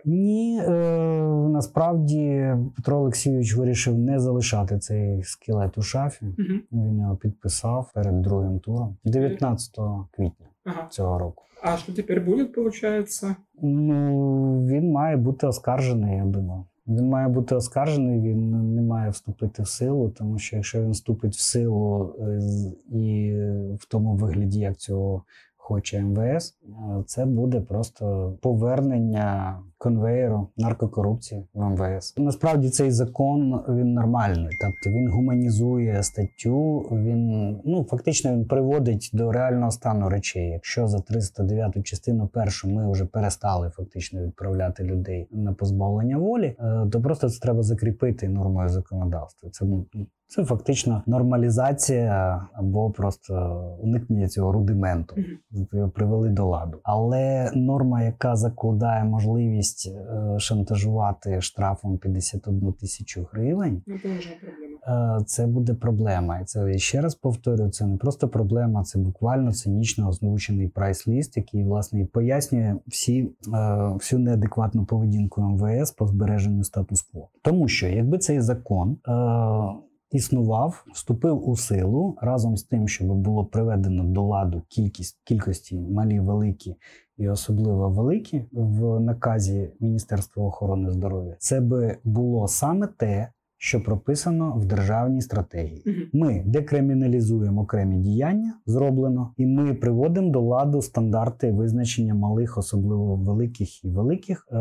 Ні, 0.05 0.61
е, 0.66 0.70
насправді 1.48 2.55
Петро 2.76 2.98
Олексійович 2.98 3.56
вирішив 3.56 3.98
не 3.98 4.20
залишати 4.20 4.78
цей 4.78 5.22
скелет 5.22 5.78
у 5.78 5.82
шафі. 5.82 6.26
Угу. 6.26 6.58
Він 6.72 7.00
його 7.00 7.16
підписав 7.16 7.90
перед 7.94 8.22
другим 8.22 8.58
туром 8.58 8.96
19 9.04 9.78
квітня 10.10 10.46
Ага. 10.64 10.86
цього 10.90 11.18
року. 11.18 11.42
А 11.62 11.76
що 11.76 11.92
тепер 11.92 12.20
буде, 12.20 12.48
виходить? 12.56 13.20
Ну 13.62 14.66
він 14.66 14.92
має 14.92 15.16
бути 15.16 15.46
оскаржений, 15.46 16.16
я 16.16 16.24
думаю. 16.24 16.64
Він 16.88 17.08
має 17.08 17.28
бути 17.28 17.54
оскаржений, 17.54 18.20
він 18.20 18.74
не 18.74 18.82
має 18.82 19.10
вступити 19.10 19.62
в 19.62 19.68
силу, 19.68 20.08
тому 20.08 20.38
що 20.38 20.56
якщо 20.56 20.82
він 20.82 20.90
вступить 20.90 21.34
в 21.34 21.40
силу 21.40 22.14
е, 22.20 22.40
і 22.96 23.32
в 23.80 23.84
тому 23.88 24.14
вигляді, 24.14 24.60
як 24.60 24.76
цього 24.76 25.22
хоче 25.66 26.00
МВС, 26.00 26.54
е, 26.64 27.04
це 27.06 27.24
буде 27.24 27.60
просто 27.60 28.34
повернення 28.42 29.58
конвеєру 29.78 30.48
наркокорупції 30.56 31.46
в 31.54 31.64
МВС. 31.64 32.14
Насправді 32.16 32.70
цей 32.70 32.90
закон 32.90 33.64
він 33.68 33.92
нормальний, 33.92 34.56
тобто 34.60 34.98
він 34.98 35.08
гуманізує 35.08 36.02
статтю. 36.02 36.78
Він 36.92 37.50
ну 37.64 37.86
фактично 37.90 38.32
він 38.32 38.44
приводить 38.44 39.10
до 39.12 39.32
реального 39.32 39.70
стану 39.70 40.08
речей. 40.08 40.48
Якщо 40.48 40.88
за 40.88 41.00
309 41.00 41.82
частину 41.82 42.26
першу 42.26 42.68
ми 42.68 42.92
вже 42.92 43.04
перестали 43.04 43.70
фактично 43.70 44.22
відправляти 44.22 44.84
людей 44.84 45.28
на 45.30 45.52
позбавлення 45.52 46.18
волі, 46.18 46.56
е, 46.58 46.86
то 46.92 47.02
просто 47.02 47.28
це 47.28 47.40
треба 47.40 47.62
закріпити 47.62 48.28
нормою 48.28 48.68
законодавства. 48.68 49.50
Це 49.50 49.64
ну, 49.64 49.86
це 50.28 50.44
фактично 50.44 51.02
нормалізація 51.06 52.46
або 52.52 52.90
просто 52.90 53.62
уникнення 53.82 54.28
цього 54.28 54.52
рудименту. 54.52 55.16
Його 55.72 55.88
привели 55.88 56.28
до 56.28 56.46
ладу. 56.46 56.78
Але 56.82 57.50
норма, 57.54 58.02
яка 58.02 58.36
закладає 58.36 59.04
можливість 59.04 59.92
е, 59.92 60.38
шантажувати 60.38 61.40
штрафом 61.40 61.98
51 61.98 62.72
тисячу 62.72 63.28
гривень, 63.32 63.82
Ну, 63.86 63.98
це. 64.02 64.08
Е, 64.88 65.24
це 65.26 65.46
буде 65.46 65.74
проблема. 65.74 66.38
І 66.38 66.44
це 66.44 66.72
я 66.72 66.78
ще 66.78 67.00
раз 67.00 67.14
повторюю, 67.14 67.70
це 67.70 67.86
не 67.86 67.96
просто 67.96 68.28
проблема, 68.28 68.82
це 68.84 68.98
буквально 68.98 69.52
цинічно 69.52 70.08
озвучений 70.08 70.68
прайс-ліст, 70.68 71.32
який 71.36 71.64
власне 71.64 72.00
і 72.00 72.04
пояснює 72.04 72.76
всі, 72.86 73.22
е, 73.22 73.28
всю 73.94 74.18
неадекватну 74.18 74.84
поведінку 74.84 75.40
МВС 75.40 75.94
по 75.98 76.06
збереженню 76.06 76.64
статус-кво. 76.64 77.28
Тому 77.42 77.68
що 77.68 77.88
якби 77.88 78.18
цей 78.18 78.40
закон. 78.40 78.96
Існував, 80.11 80.84
вступив 80.92 81.48
у 81.48 81.57
силу 81.57 82.16
разом 82.22 82.57
з 82.57 82.62
тим, 82.62 82.88
щоб 82.88 83.09
було 83.09 83.44
приведено 83.44 84.04
до 84.04 84.22
ладу 84.22 84.62
кількість 84.68 85.20
кількості 85.24 85.76
малі, 85.76 86.20
великі 86.20 86.76
і 87.16 87.28
особливо 87.28 87.90
великі 87.90 88.44
в 88.52 89.00
наказі 89.00 89.70
Міністерства 89.80 90.44
охорони 90.44 90.90
здоров'я. 90.90 91.36
Це 91.38 91.61
би 91.61 91.98
було 92.04 92.48
саме 92.48 92.86
те, 92.86 93.28
що 93.59 93.82
прописано 93.82 94.54
в 94.57 94.64
державній 94.64 95.20
стратегії. 95.20 96.11
Ми 96.12 96.42
декриміналізуємо 96.46 97.62
окремі 97.62 97.96
діяння, 97.96 98.54
зроблено, 98.66 99.32
і 99.36 99.46
ми 99.46 99.74
приводимо 99.74 100.30
до 100.30 100.40
ладу 100.40 100.82
стандарти 100.82 101.52
визначення 101.52 102.14
малих, 102.14 102.59
особливо 102.59 103.16
великих 103.16 103.84
і 103.84 103.88
великих, 103.88 104.48
е, 104.52 104.57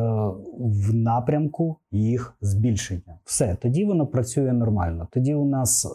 в 0.60 0.96
напрямку 0.96 1.78
їх 1.96 2.34
збільшення. 2.42 3.20
Все 3.24 3.58
тоді 3.62 3.86
воно 3.86 4.08
працює 4.08 4.54
нормально. 4.54 5.08
Тоді 5.12 5.36
у 5.36 5.46
нас 5.46 5.86
е, 5.86 5.90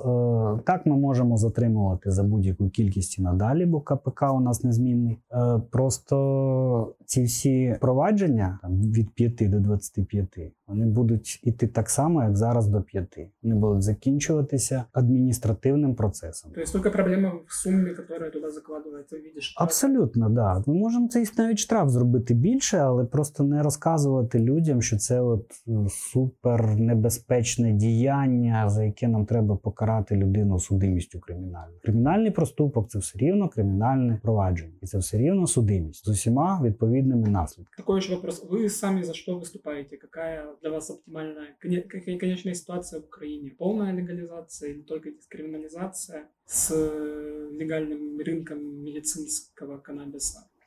так 0.64 0.86
ми 0.86 0.96
можемо 0.96 1.36
затримувати 1.36 2.11
за 2.11 2.22
будь-яку 2.22 2.68
кількість 2.68 3.18
і 3.18 3.22
надалі, 3.22 3.66
бо 3.66 3.80
КПК 3.80 4.22
у 4.34 4.40
нас 4.40 4.64
незмінний. 4.64 5.18
Е, 5.32 5.61
просто 5.70 6.94
ці 7.07 7.24
всі 7.24 7.76
провадження 7.80 8.59
там, 8.62 8.82
від 8.82 9.11
5 9.11 9.51
до 9.51 9.61
25, 9.61 10.26
вони 10.66 10.86
будуть 10.86 11.40
іти 11.42 11.66
так 11.66 11.90
само, 11.90 12.22
як 12.22 12.36
зараз 12.36 12.66
до 12.66 12.82
5. 12.82 13.18
Вони 13.42 13.55
будуть 13.55 13.82
закінчуватися 13.82 14.84
адміністративним 14.92 15.94
процесом. 15.94 16.53
То 16.53 16.61
есть 16.61 16.72
только 16.72 16.90
проблема 16.90 17.32
в 17.46 17.55
сумме, 17.55 17.94
которая 17.94 18.30
туда 18.30 18.48
закладывается 18.48 19.16
в. 19.16 19.20
Абсолютно, 19.57 20.28
да. 20.30 20.62
Ми 20.66 20.74
можемо 20.74 21.09
цей 21.09 21.26
навіть 21.38 21.59
штраф 21.59 21.88
зробити 21.88 22.34
більше, 22.34 22.78
але 22.78 23.05
просто 23.05 23.44
не 23.44 23.62
розказувати 23.62 24.38
людям, 24.38 24.82
що 24.82 24.96
це 24.96 25.20
от 25.20 25.46
е, 25.89 25.89
супер 25.89 26.76
небезпечне 26.80 27.71
діяння, 27.71 28.69
за 28.69 28.84
яке 28.84 29.07
нам 29.07 29.26
треба 29.26 29.55
покарати 29.55 30.15
людину 30.15 30.59
судимістю 30.59 31.19
кримінальною. 31.19 31.80
Кримінальний 31.84 32.32
проступок 32.32 32.89
це 32.89 32.99
все 32.99 33.19
рівно 33.19 33.49
кримінальне 33.49 34.19
провадження, 34.23 34.73
і 34.82 34.86
це 34.86 34.97
все 34.97 35.17
рівно 35.17 35.47
судимість 35.47 36.05
з 36.05 36.07
усіма 36.09 36.61
відповідними 36.63 37.28
наслідками. 37.28 37.76
Такой 37.78 37.97
еще 37.99 38.15
вопрос. 38.15 38.45
Вы 38.49 38.69
сами 38.69 39.03
за 39.03 39.13
что 39.13 39.39
выступаете? 39.39 39.97
Какая 39.97 40.45
для 40.61 40.69
вас 40.69 40.89
оптимальная 40.89 41.47
коне- 41.63 41.84
коне- 41.93 42.17
конечная 42.19 42.55
ситуация 42.55 43.01
в 43.01 43.05
Украине? 43.05 43.51
Полная 43.57 43.93
легализация 43.93 44.71
или 44.71 44.82
только 44.82 45.09
дескриминализация 45.11 46.21
с 46.45 46.71
э, 46.71 47.49
легальным 47.59 48.19
рынком 48.28 48.59
медицинского 48.84 49.78
каннабиса? 49.78 50.39
Е, 50.39 50.59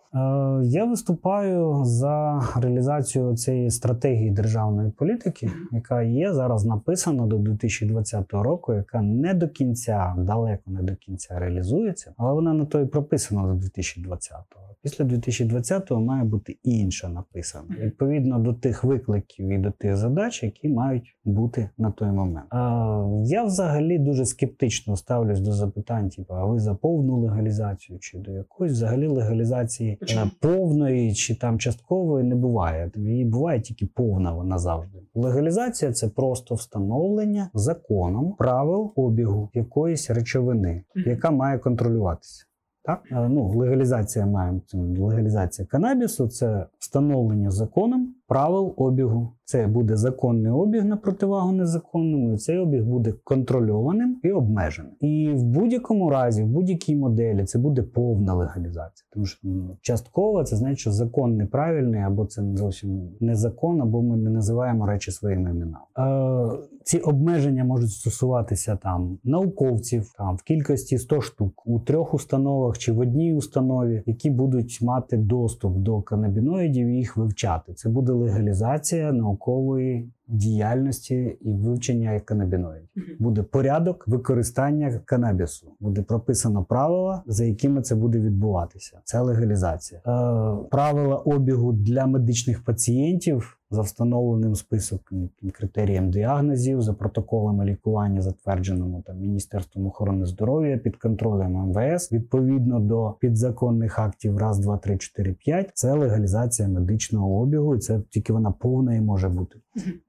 Я 0.64 0.86
виступаю 0.86 1.82
за 1.86 2.42
реалізацію 2.56 3.36
цієї 3.36 3.72
стратегії 3.72 4.32
державної 4.32 4.92
політики, 4.92 5.50
яка 5.72 6.02
є 6.02 6.34
зараз 6.34 6.66
написана 6.66 7.26
до 7.26 7.38
2020 7.38 8.34
року, 8.34 8.74
яка 8.74 9.02
не 9.02 9.34
до 9.34 9.48
кінця, 9.48 10.16
далеко 10.18 10.72
не 10.72 10.82
до 10.82 10.96
кінця 10.96 11.40
реалізується, 11.40 12.14
але 12.18 12.34
вона 12.34 12.54
на 12.54 12.66
то 12.66 12.82
і 12.82 12.86
прописана 12.86 13.42
до 13.42 13.54
2020-го. 13.54 14.76
Після 14.82 15.06
2020-го 15.06 16.02
має 16.02 16.24
бути 16.24 16.58
інша 16.64 17.10
написана 17.10 17.76
відповідно 17.80 18.40
до 18.40 18.54
тих 18.54 18.84
викликів 18.84 19.48
і 19.48 19.58
до 19.58 19.72
тих 19.72 19.98
задач, 19.98 20.44
які 20.44 20.70
мають 20.70 21.16
бути 21.26 21.70
на 21.78 21.92
той 21.92 22.08
момент. 22.08 22.54
Е, 22.54 22.58
Я 23.26 23.44
взагалі 23.44 24.00
дуже 24.00 24.26
скептично 24.26 24.98
ставлюсь 24.98 25.40
до 25.40 25.52
запитань, 25.52 26.10
типу, 26.10 26.34
а 26.34 26.46
ви 26.46 26.60
за 26.60 26.76
повну 26.76 27.18
легалізацію 27.20 28.00
чи 28.00 28.18
до 28.18 28.32
якоїсь 28.32 28.74
взагалі 28.74 29.08
легалізації 29.08 29.98
Е, 30.12 30.32
повної 30.40 31.14
чи 31.14 31.36
там 31.36 31.60
часткової 31.60 32.24
не 32.24 32.36
буває. 32.36 32.92
Її 32.96 33.26
буває 33.26 33.62
тільки 33.62 33.86
повна 33.86 34.34
вона 34.34 34.58
завжди. 34.58 35.00
Легалізація 35.16 35.92
це 35.92 36.08
просто 36.08 36.56
встановлення 36.56 37.50
законом 37.54 38.36
правил 38.38 38.94
обігу 38.96 39.50
якоїсь 39.54 40.10
речовини, 40.10 40.84
яка 40.96 41.32
має 41.32 41.60
контролюватися. 41.60 42.46
Так, 42.86 43.02
Е, 43.12 43.30
ну 43.30 43.48
легалізація 43.48 44.26
маємо 44.26 44.62
легалізація 44.98 45.68
канабісу. 45.68 46.28
Це 46.28 46.66
встановлення 46.80 47.52
законом 47.52 48.16
правил 48.28 48.74
обігу. 48.78 49.34
Це 49.46 49.68
буде 49.68 49.98
законний 49.98 50.52
обіг 50.52 50.86
на 50.86 50.98
противагу 50.98 51.52
незаконному, 51.52 52.34
і 52.34 52.38
цей 52.38 52.58
обіг 52.58 52.84
буде 52.84 53.14
контрольованим 53.24 54.20
і 54.24 54.32
обмеженим. 54.32 54.92
І 55.00 55.30
в 55.36 55.44
будь-якому 55.44 56.10
разі, 56.10 56.44
в 56.44 56.48
будь-якій 56.48 56.96
моделі, 56.96 57.44
це 57.44 57.60
буде 57.60 57.82
повна 57.82 58.34
легалізація. 58.34 59.08
Тому 59.14 59.26
що 59.26 59.40
ну, 59.44 59.78
частково 59.82 60.44
це 60.44 60.56
значить, 60.56 60.80
що 60.80 60.92
закон 60.92 61.36
неправильний, 61.36 62.02
або 62.02 62.26
це 62.26 62.44
зовсім 62.56 63.10
не 63.20 63.36
закон, 63.36 63.82
або 63.82 64.02
ми 64.02 64.18
не 64.18 64.30
називаємо 64.30 64.86
речі 64.86 65.12
своїми 65.12 65.50
іменами. 65.50 65.78
Е, 66.00 66.68
ці 66.84 67.00
обмеження 67.00 67.64
можуть 67.64 67.92
стосуватися 67.92 68.76
там 68.84 69.18
науковців, 69.24 70.12
там 70.18 70.36
в 70.36 70.42
кількості 70.42 70.98
100 70.98 71.22
штук 71.22 71.62
у 71.66 71.80
трьох 71.80 72.14
установах 72.14 72.78
чи 72.78 72.92
в 72.92 73.00
одній 73.00 73.34
установі, 73.34 74.04
які 74.06 74.30
будуть 74.30 74.82
мати 74.82 75.18
доступ 75.18 75.78
до 75.78 76.02
канабіноїдів 76.02 76.88
і 76.88 76.96
їх 76.96 77.18
вивчати. 77.18 77.74
Це 77.74 77.90
буде 77.90 78.13
легалізація 78.14 79.12
наукової 79.12 80.10
діяльності 80.28 81.38
і 81.42 81.54
вивчення 81.54 82.20
канабіноїдів. 82.20 82.90
Буде 83.20 83.44
порядок 83.44 84.08
використання 84.08 85.00
канабісу. 85.06 85.72
Буде 85.80 86.02
прописано 86.02 86.64
правила, 86.64 87.24
за 87.26 87.46
якими 87.46 87.82
це 87.82 87.96
буде 87.96 88.20
відбуватися. 88.20 89.00
Це 89.04 89.20
легалізація. 89.20 90.02
Е, 90.08 90.56
правила 90.72 91.16
обігу 91.16 91.74
для 91.74 92.06
медичних 92.06 92.64
пацієнтів 92.64 93.58
за 93.74 93.82
встановленим 93.82 94.56
списком 94.56 95.30
критерієм 95.54 96.12
діагнозів, 96.12 96.82
за 96.82 96.94
протоколами 96.94 97.66
лікування, 97.66 98.22
затвердженому 98.22 99.04
там 99.08 99.20
Міністерством 99.20 99.88
охорони 99.88 100.26
здоров'я 100.26 100.78
під 100.78 100.98
контролем 100.98 101.52
МВС, 101.52 102.16
відповідно 102.16 102.80
до 102.80 103.16
підзаконних 103.20 104.00
актів 104.00 104.38
раз, 104.38 104.60
два, 104.60 104.78
три, 104.78 104.98
чотири, 104.98 105.34
п'ять. 105.34 105.72
Це 105.74 105.94
легалізація 105.94 106.68
медичного 106.68 107.40
обігу, 107.42 107.76
і 107.76 107.80
це 107.80 108.02
тільки 108.10 108.34
вона 108.34 108.52
повна 108.52 108.96
і 108.96 109.02
може 109.02 109.30
бути. 109.30 109.60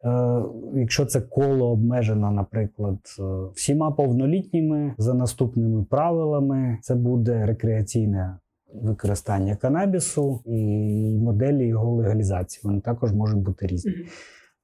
Е, 0.04 0.42
якщо 0.74 1.06
це 1.06 1.20
коло 1.20 1.70
обмежено, 1.70 2.30
наприклад, 2.30 2.98
е, 3.18 3.22
всіма 3.54 3.90
повнолітніми 3.90 4.94
за 4.98 5.14
наступними 5.14 5.84
правилами, 5.84 6.78
це 6.82 6.94
буде 6.94 7.46
рекреаційне 7.46 8.36
використання 8.73 9.55
канабісу 9.55 10.41
і 10.45 11.17
моделі 11.21 11.67
його 11.67 11.95
легалізації. 11.95 12.61
Вони 12.63 12.81
також 12.81 13.13
можуть 13.13 13.39
бути 13.39 13.67
різні. 13.67 13.91
Мгм. 13.91 14.05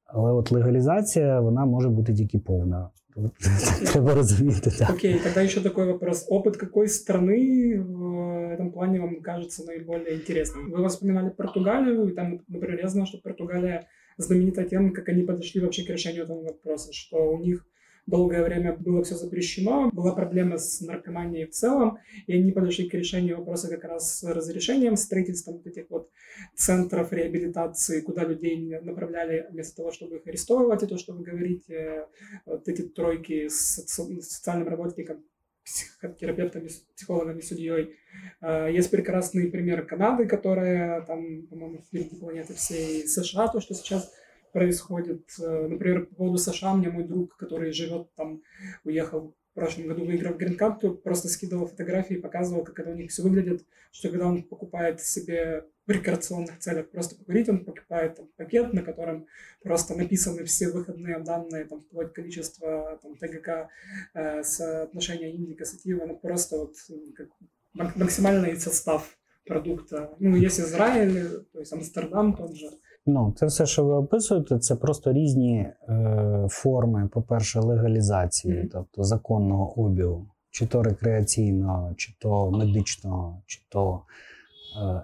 Але 0.06 0.32
от 0.32 0.52
легалізація 0.52 1.40
вона 1.42 1.66
може 1.66 1.90
бути 1.90 2.14
тільки 2.14 2.40
повна. 2.40 2.90
Тут 3.16 3.32
Треба 3.92 4.14
розуміти 4.14 4.72
так. 4.80 4.90
Окей, 4.90 5.20
тогда 5.24 5.44
еще 5.44 5.62
такой 5.62 5.86
вопрос. 5.86 6.28
Опыт 6.30 6.58
какой 6.58 6.88
страны 6.88 7.80
в 7.80 8.52
этом 8.52 8.72
плане 8.72 9.00
вам 9.00 9.22
кажется 9.22 9.64
наиболее 9.64 10.16
интересным? 10.16 10.72
Вы 10.72 10.82
воспоминали 10.82 11.30
Португалию, 11.30 12.08
и 12.08 12.12
там, 12.12 12.42
например, 12.48 12.80
я 12.82 12.90
знал, 12.90 13.06
что 13.06 13.18
Португалия 13.24 13.88
знаменита 14.18 14.64
тем, 14.64 14.94
как 14.94 15.10
они 15.10 15.24
подошли 15.24 15.62
вообще 15.62 15.86
к 15.86 15.90
решению 15.90 16.24
этого 16.24 16.44
вопроса, 16.44 16.92
что 16.92 17.18
у 17.32 17.40
них 17.40 17.66
долгое 18.11 18.43
время 18.45 18.77
было 18.77 19.03
все 19.03 19.15
запрещено, 19.15 19.91
была 19.93 20.13
проблема 20.13 20.59
с 20.59 20.81
наркоманией 20.81 21.47
в 21.47 21.51
целом, 21.51 21.99
и 22.27 22.35
они 22.35 22.53
подошли 22.53 22.89
к 22.89 22.95
решению 22.95 23.39
вопроса 23.39 23.69
как 23.69 23.85
раз 23.85 24.19
с 24.19 24.25
разрешением, 24.25 24.97
строительством 24.97 25.59
вот 25.59 25.67
этих 25.67 25.89
вот 25.89 26.11
центров 26.55 27.13
реабилитации, 27.13 28.01
куда 28.01 28.25
людей 28.25 28.79
направляли 28.81 29.47
вместо 29.51 29.77
того, 29.77 29.93
чтобы 29.93 30.17
их 30.17 30.27
арестовывать, 30.27 30.83
и 30.83 30.87
то, 30.87 30.99
что 30.99 31.15
вы 31.15 31.25
говорите, 31.25 32.07
вот 32.45 32.69
эти 32.69 32.83
тройки 32.83 33.49
с 33.49 33.85
социальным 33.87 34.69
работником, 34.69 35.25
психотерапевтами, 35.65 36.71
психологами, 36.97 37.41
судьей. 37.41 37.95
А, 38.41 38.69
есть 38.69 38.91
прекрасный 38.91 39.51
пример 39.51 39.87
Канады, 39.87 40.27
которая 40.27 41.03
там, 41.03 41.47
по-моему, 41.47 41.83
впереди 41.83 42.17
планеты 42.17 42.55
всей 42.55 43.07
США, 43.07 43.49
то, 43.49 43.61
что 43.61 43.75
сейчас 43.75 44.13
происходит. 44.53 45.29
Э, 45.41 45.67
например, 45.69 46.07
по 46.07 46.15
поводу 46.15 46.39
США, 46.39 46.75
мне 46.75 46.91
мой 46.91 47.05
друг, 47.05 47.37
который 47.37 47.73
живет 47.73 48.13
там, 48.15 48.43
уехал 48.85 49.35
в 49.51 49.55
прошлом 49.55 49.89
году, 49.89 50.05
выиграв 50.05 50.37
грин-карту, 50.37 50.95
просто 50.95 51.29
скидывал 51.29 51.67
фотографии 51.67 52.17
и 52.17 52.21
показывал, 52.21 52.65
как 52.65 52.79
это 52.79 52.91
у 52.91 52.95
них 52.95 53.11
все 53.11 53.23
выглядит, 53.23 53.67
что 53.91 54.09
когда 54.09 54.27
он 54.27 54.43
покупает 54.45 55.01
себе 55.01 55.65
в 55.87 55.91
рекреационных 55.91 56.59
целях 56.61 56.89
просто 56.91 57.17
покурить, 57.17 57.49
он 57.49 57.65
покупает 57.65 58.15
там, 58.15 58.29
пакет, 58.37 58.73
на 58.73 58.83
котором 58.83 59.27
просто 59.63 59.97
написаны 59.97 60.45
все 60.45 60.71
выходные 60.71 61.19
данные, 61.19 61.65
там, 61.65 61.81
вплоть 61.81 62.13
количество 62.13 62.99
там, 63.03 63.17
ТГК, 63.17 63.69
э, 64.15 64.43
соотношение 64.45 65.35
индика, 65.35 65.65
сатива, 65.65 66.07
ну, 66.07 66.17
просто 66.17 66.59
вот 66.59 66.77
как 67.17 67.29
максимальный 67.75 68.57
состав 68.57 69.19
продукта. 69.45 70.15
Ну, 70.21 70.37
есть 70.37 70.61
Израиль, 70.61 71.45
то 71.53 71.59
есть 71.59 71.73
Амстердам 71.73 72.37
тот 72.37 72.57
же, 72.57 72.71
Ну, 73.07 73.35
це 73.37 73.47
все, 73.47 73.67
що 73.67 73.85
ви 73.85 73.93
описуєте, 73.93 74.59
це 74.59 74.77
просто 74.77 75.13
різні 75.13 75.57
е, 75.89 76.47
форми, 76.51 77.09
по-перше, 77.13 77.61
легалізації, 77.61 78.55
mm-hmm. 78.55 78.69
тобто 78.73 79.05
законного 79.05 79.81
обігу, 79.81 80.27
чи 80.51 80.67
то 80.67 80.83
рекреаційного, 80.83 81.95
чи 81.97 82.15
то 82.19 82.51
медичного, 82.51 83.43
чи 83.47 83.61
то 83.69 84.01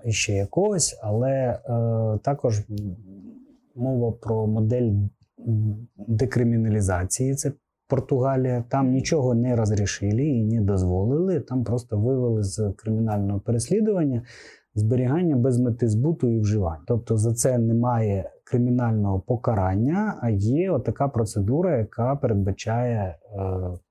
е, 0.07 0.12
ще 0.12 0.32
якогось, 0.32 0.99
але 1.03 1.30
е, 1.30 1.59
також 2.22 2.62
мова 3.74 4.12
про 4.12 4.47
модель 4.47 4.92
декриміналізації. 5.97 7.34
Це 7.34 7.53
Португалія. 7.88 8.64
Там 8.68 8.90
нічого 8.90 9.34
не 9.34 9.57
розрішили 9.57 10.22
і 10.22 10.42
не 10.42 10.61
дозволили. 10.61 11.40
Там 11.40 11.64
просто 11.64 11.99
вивели 11.99 12.42
з 12.42 12.72
кримінального 12.76 13.40
переслідування 13.40 14.22
зберігання 14.76 15.36
без 15.36 15.58
мети 15.58 15.88
збуту 15.88 16.30
і 16.30 16.40
вживання. 16.40 16.82
Тобто 16.86 17.16
за 17.16 17.34
це 17.34 17.58
немає 17.58 18.30
кримінального 18.44 19.20
покарання, 19.20 20.18
а 20.22 20.30
є 20.30 20.78
така 20.78 21.08
процедура, 21.08 21.78
яка 21.78 22.16
передбачає 22.16 22.98
е, 22.98 23.16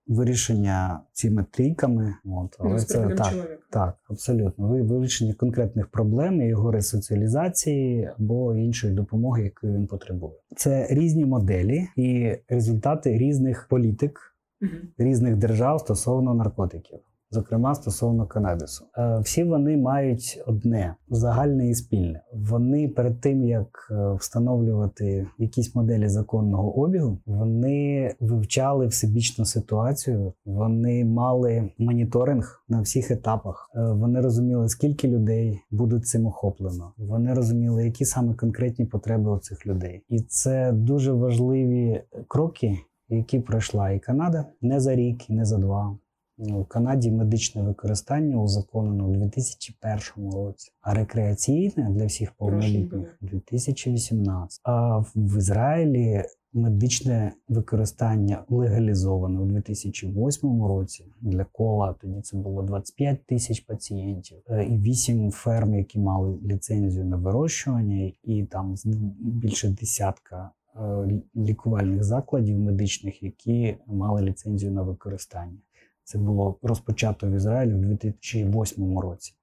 вирішення 0.07 0.99
цими 1.11 1.45
трійками. 1.51 2.15
От, 2.25 2.55
але 2.59 2.79
це 2.79 3.07
так, 3.07 3.59
так, 3.69 3.95
абсолютно. 4.09 4.67
Вирішення 4.67 5.33
конкретних 5.33 5.88
проблем, 5.88 6.41
його 6.41 6.71
ресоціалізації 6.71 8.09
або 8.19 8.55
іншої 8.55 8.93
допомоги, 8.93 9.43
яку 9.43 9.67
він 9.67 9.88
потребує. 9.88 10.33
Це 10.55 10.88
різні 10.89 11.25
моделі 11.25 11.88
і 11.95 12.36
результати 12.49 13.17
різних 13.17 13.67
політик, 13.69 14.36
угу. 14.61 14.71
різних 14.97 15.36
держав 15.36 15.79
стосовно 15.79 16.33
наркотиків 16.33 16.99
зокрема 17.36 17.75
стосовно 17.75 18.25
канабісу. 18.27 18.86
Е, 18.97 19.19
всі 19.19 19.43
вони 19.43 19.77
мають 19.77 20.43
одне 20.47 20.95
загальне 21.09 21.69
і 21.69 21.75
спільне. 21.75 22.21
Вони 22.33 22.88
перед 22.88 23.21
тим 23.21 23.45
як 23.45 23.88
е, 23.91 24.13
встановлювати 24.13 25.27
якісь 25.38 25.75
моделі 25.75 26.07
законного 26.07 26.79
обігу, 26.79 27.17
вони 27.25 28.11
вивчали 28.19 28.88
всебічну 28.88 29.45
ситуацію, 29.45 30.33
вони 30.45 31.05
мали 31.05 31.69
моніторинг 31.77 32.63
на 32.69 32.81
всіх 32.81 33.11
етапах. 33.11 33.71
Е, 33.75 33.91
вони 33.91 34.21
розуміли, 34.21 34.69
скільки 34.69 35.07
людей 35.07 35.59
будуть 35.71 36.07
цим 36.07 36.27
охоплено. 36.27 36.93
Вони 36.97 37.33
розуміли, 37.33 37.86
які 37.86 38.05
саме 38.05 38.33
конкретні 38.33 38.86
потреби 38.86 39.31
у 39.31 39.38
цих 39.38 39.67
людей, 39.67 40.03
і 40.09 40.19
це 40.19 40.71
дуже 40.71 41.11
важливі 41.11 42.01
кроки. 42.27 42.77
Які 43.09 43.39
пройшла 43.39 43.91
і 43.91 43.99
Канада 43.99 44.45
не 44.61 44.79
за 44.79 44.95
рік, 44.95 45.29
і 45.29 45.33
не 45.33 45.45
за 45.45 45.57
два. 45.57 45.97
У 46.38 46.63
Канаді 46.63 47.11
медичне 47.11 47.63
використання 47.63 48.38
узаконено 48.38 49.07
у 49.07 49.13
2001 49.13 50.31
році, 50.33 50.71
а 50.81 50.93
рекреаційне 50.93 51.89
для 51.89 52.05
всіх 52.05 52.31
повнолітніх 52.31 53.17
у 53.21 53.25
2018. 53.25 54.61
А 54.63 54.97
в 54.97 55.38
Ізраїлі 55.38 56.23
медичне 56.53 57.31
використання 57.49 58.43
легалізовано 58.49 59.41
у 59.41 59.45
2008 59.45 60.63
році. 60.63 61.05
Для 61.21 61.43
кола 61.43 61.95
тоді 62.01 62.21
це 62.21 62.38
було 62.38 62.63
25 62.63 63.25
тисяч 63.25 63.59
пацієнтів 63.59 64.38
е, 64.49 64.65
і 64.65 64.77
8 64.77 65.31
ферм, 65.31 65.75
які 65.75 65.99
мали 65.99 66.38
ліцензію 66.45 67.05
на 67.05 67.17
вирощування, 67.17 68.11
і 68.23 68.43
там 68.43 68.75
більше 69.19 69.69
десятка. 69.69 70.51
Е, 70.75 71.21
лікувальних 71.36 72.03
закладів 72.03 72.59
медичних, 72.59 73.23
які 73.23 73.77
мали 73.88 74.21
ліцензію 74.21 74.71
на 74.71 74.81
використання. 74.81 75.57
Це 76.06 76.18
було 76.18 76.56
розпочато 76.62 77.28
в 77.28 77.32
Ізраїлі 77.32 77.74
в 77.74 77.82
2008 77.82 78.99
році. 78.99 79.34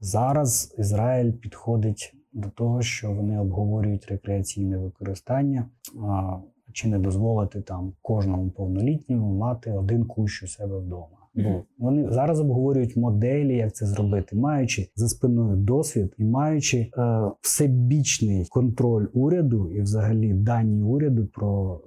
Зараз 0.00 0.74
Ізраїль 0.78 1.32
підходить 1.32 2.14
до 2.32 2.48
того, 2.48 2.82
що 2.82 3.12
вони 3.12 3.38
обговорюють 3.38 4.06
рекреаційне 4.06 4.78
використання, 4.78 5.66
чи 6.72 6.88
не 6.88 6.98
дозволити 6.98 7.60
там 7.60 7.92
кожному 8.02 8.50
повнолітньому 8.50 9.38
мати 9.38 9.72
один 9.72 10.04
кущ 10.04 10.42
у 10.42 10.46
себе 10.46 10.78
вдома. 10.78 11.20
Бо 11.34 11.62
вони 11.78 12.12
зараз 12.12 12.40
обговорюють 12.40 12.96
моделі, 12.96 13.56
як 13.56 13.74
це 13.74 13.86
зробити, 13.86 14.36
маючи 14.36 14.88
за 14.96 15.08
спиною 15.08 15.56
досвід 15.56 16.14
і 16.18 16.24
маючи 16.24 16.78
е, 16.78 16.90
всебічний 17.40 18.46
контроль 18.50 19.06
уряду 19.12 19.70
і, 19.70 19.80
взагалі, 19.80 20.34
дані 20.34 20.82
уряду 20.82 21.26
про 21.26 21.80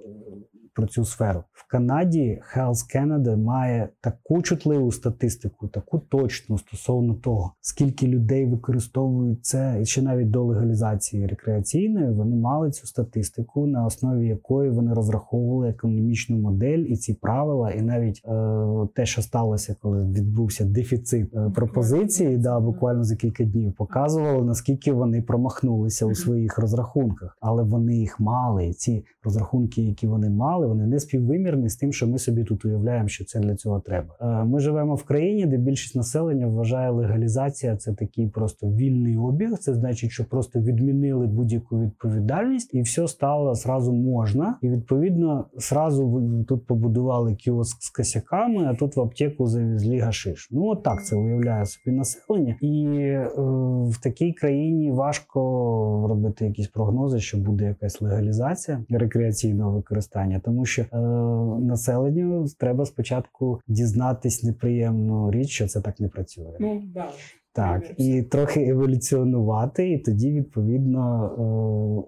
про 0.74 0.86
цю 0.86 1.04
сферу. 1.04 1.44
В 1.52 1.70
Канаді 1.70 2.42
Health 2.56 2.96
Canada 2.96 3.36
має 3.36 3.88
таку 4.00 4.42
чутливу 4.42 4.92
статистику, 4.92 5.68
таку 5.68 5.98
точну 5.98 6.58
стосовно 6.58 7.14
того, 7.14 7.52
скільки 7.60 8.06
людей 8.06 8.46
використовують 8.46 9.44
це, 9.44 9.78
і 9.82 9.86
ще 9.86 10.02
навіть 10.02 10.30
до 10.30 10.44
легалізації 10.44 11.26
рекреаційної 11.26 12.10
вони 12.10 12.36
мали 12.36 12.70
цю 12.70 12.86
статистику, 12.86 13.66
на 13.66 13.86
основі 13.86 14.28
якої 14.28 14.70
вони 14.70 14.94
розраховували 14.94 15.68
економічну 15.68 16.36
модель 16.36 16.78
і 16.78 16.96
ці 16.96 17.14
правила, 17.14 17.70
і 17.70 17.82
навіть 17.82 18.22
е, 18.24 18.88
те, 18.94 19.06
що 19.06 19.22
сталося, 19.22 19.76
коли 19.82 20.04
відбувся 20.04 20.64
дефіцит 20.64 21.34
е, 21.34 21.50
пропозиції, 21.54 22.36
да 22.36 22.60
буквально 22.60 23.04
за 23.04 23.16
кілька 23.16 23.44
днів 23.44 23.72
показувало 23.72 24.44
наскільки 24.44 24.92
вони 24.92 25.22
промахнулися 25.22 26.06
у 26.06 26.14
своїх 26.14 26.58
розрахунках, 26.58 27.38
але 27.40 27.62
вони 27.62 27.96
їх 27.96 28.20
мали. 28.20 28.66
І 28.66 28.72
ці 28.72 29.04
розрахунки, 29.24 29.82
які 29.82 30.06
вони 30.06 30.30
мали 30.30 30.63
матеріали 30.64 30.66
вони 30.66 30.86
не 30.86 31.00
співвимірні 31.00 31.68
з 31.68 31.76
тим, 31.76 31.92
що 31.92 32.06
ми 32.06 32.18
собі 32.18 32.44
тут 32.44 32.64
уявляємо, 32.64 33.08
що 33.08 33.24
це 33.24 33.40
для 33.40 33.54
цього 33.54 33.80
треба. 33.80 34.14
Е, 34.20 34.44
ми 34.44 34.60
живемо 34.60 34.94
в 34.94 35.04
країні, 35.04 35.46
де 35.46 35.56
більшість 35.56 35.96
населення 35.96 36.46
вважає 36.46 36.90
легалізація 36.90 37.76
це 37.76 37.92
такий 37.92 38.28
просто 38.28 38.66
вільний 38.66 39.16
обіг. 39.16 39.58
Це 39.58 39.74
значить, 39.74 40.10
що 40.10 40.24
просто 40.24 40.60
відмінили 40.60 41.26
будь-яку 41.26 41.80
відповідальність, 41.80 42.74
і 42.74 42.82
все 42.82 43.08
стало 43.08 43.54
зразу 43.54 43.92
можна. 43.92 44.58
І 44.62 44.68
відповідно 44.68 45.44
зразу 45.56 46.22
тут 46.48 46.66
побудували 46.66 47.34
кіоск 47.34 47.82
з 47.82 47.90
косяками, 47.90 48.64
а 48.64 48.74
тут 48.74 48.96
в 48.96 49.00
аптеку 49.00 49.46
завезли 49.46 49.98
гашиш. 49.98 50.48
Ну 50.50 50.64
от 50.66 50.82
так 50.82 51.04
це 51.04 51.16
уявляє 51.16 51.66
собі 51.66 51.96
населення, 51.96 52.56
і 52.60 52.84
е, 52.96 53.30
в 53.88 54.00
такій 54.02 54.32
країні 54.32 54.90
важко 54.90 55.40
робити 56.08 56.44
якісь 56.44 56.68
прогнози, 56.68 57.20
що 57.20 57.38
буде 57.38 57.64
якась 57.64 58.00
легалізація 58.00 58.84
рекреаційного 58.90 59.74
використання. 59.74 60.40
Тому 60.44 60.53
тому 60.54 60.66
що 60.66 60.82
е, 60.82 60.96
населенню 61.64 62.46
треба 62.58 62.86
спочатку 62.86 63.60
дізнатись 63.68 64.42
неприємну 64.42 65.30
річ, 65.30 65.48
що 65.48 65.66
це 65.66 65.80
так 65.80 66.00
не 66.00 66.08
працює. 66.08 66.56
Ну 66.60 66.82
да. 66.94 67.08
Так, 67.52 67.82
і 67.98 68.22
трохи 68.22 68.68
еволюціонувати, 68.68 69.92
і 69.92 69.98
тоді, 69.98 70.32
відповідно, 70.32 71.30
е, 71.38 71.42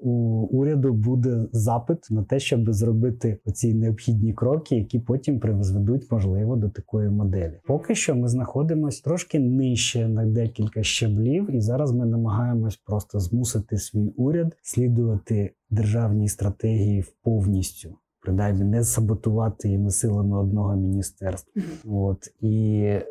у 0.08 0.10
уряду 0.46 0.92
буде 0.92 1.46
запит 1.52 1.98
на 2.10 2.22
те, 2.22 2.38
щоб 2.38 2.72
зробити 2.72 3.38
оці 3.44 3.74
необхідні 3.74 4.32
кроки, 4.32 4.76
які 4.76 4.98
потім 4.98 5.40
призведуть, 5.40 6.12
можливо, 6.12 6.56
до 6.56 6.68
такої 6.68 7.10
моделі. 7.10 7.60
Поки 7.66 7.94
що 7.94 8.14
ми 8.14 8.28
знаходимося 8.28 9.02
трошки 9.02 9.38
нижче 9.38 10.08
на 10.08 10.26
декілька 10.26 10.82
щаблів, 10.82 11.50
і 11.54 11.60
зараз 11.60 11.92
ми 11.92 12.06
намагаємось 12.06 12.76
просто 12.76 13.20
змусити 13.20 13.78
свій 13.78 14.12
уряд 14.16 14.56
слідувати 14.62 15.50
державній 15.70 16.28
стратегії 16.28 17.04
повністю 17.22 17.94
принаймні 18.26 18.64
не 18.64 18.84
саботувати 18.84 19.68
їми 19.68 19.90
силами 19.90 20.38
одного 20.38 20.76
міністерства. 20.76 21.62
От 21.84 22.34
і 22.40 22.80
е, 22.82 23.02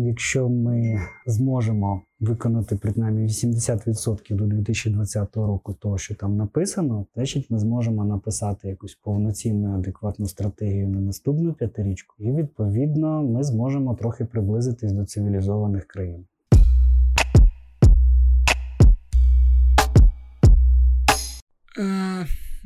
якщо 0.00 0.48
ми 0.48 1.00
зможемо 1.26 2.02
виконати 2.20 2.76
принаймні 2.76 3.26
80% 3.26 4.34
до 4.34 4.44
2020 4.46 5.36
року, 5.36 5.74
того 5.78 5.98
що 5.98 6.14
там 6.14 6.36
написано, 6.36 7.06
значить 7.14 7.50
ми 7.50 7.58
зможемо 7.58 8.04
написати 8.04 8.68
якусь 8.68 8.94
повноцінну 8.94 9.74
адекватну 9.74 10.26
стратегію 10.26 10.88
на 10.88 11.00
наступну 11.00 11.52
п'ятирічку, 11.52 12.14
і 12.18 12.32
відповідно 12.32 13.22
ми 13.22 13.44
зможемо 13.44 13.94
трохи 13.94 14.24
приблизитись 14.24 14.92
до 14.92 15.04
цивілізованих 15.04 15.84
країн. 15.84 16.24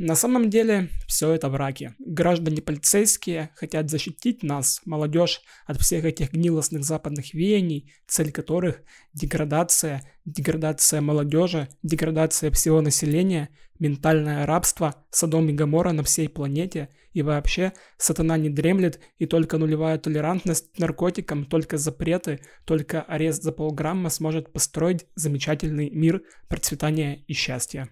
На 0.03 0.14
самом 0.14 0.48
деле 0.48 0.88
все 1.07 1.30
это 1.32 1.51
враки. 1.51 1.94
Граждане 1.98 2.62
полицейские 2.62 3.51
хотят 3.55 3.90
защитить 3.90 4.42
нас, 4.42 4.80
молодежь, 4.86 5.42
от 5.66 5.78
всех 5.78 6.07
этих 6.07 6.32
гнилостных 6.32 6.84
западных 6.84 7.34
веяний, 7.34 7.92
цель 8.07 8.32
которых 8.32 8.80
деградация, 9.12 10.01
деградация 10.24 11.03
молодежи, 11.03 11.68
деградация 11.82 12.51
всего 12.51 12.80
населения, 12.80 13.51
ментальное 13.78 14.46
рабство, 14.46 15.05
Содом 15.11 15.51
и 15.51 15.53
Гамора 15.53 15.92
на 15.92 16.03
всей 16.03 16.30
планете 16.30 16.88
и 17.12 17.20
вообще 17.20 17.74
сатана 17.98 18.38
не 18.38 18.48
дремлет 18.48 19.01
и 19.18 19.26
только 19.26 19.59
нулевая 19.59 19.98
толерантность 19.98 20.72
к 20.72 20.78
наркотикам, 20.78 21.44
только 21.44 21.76
запреты, 21.76 22.40
только 22.64 23.03
арест 23.03 23.42
за 23.42 23.53
полграмма 23.53 24.09
сможет 24.09 24.51
построить 24.51 25.05
замечательный 25.14 25.90
мир 25.90 26.22
процветания 26.48 27.22
и 27.26 27.34
счастья. 27.34 27.90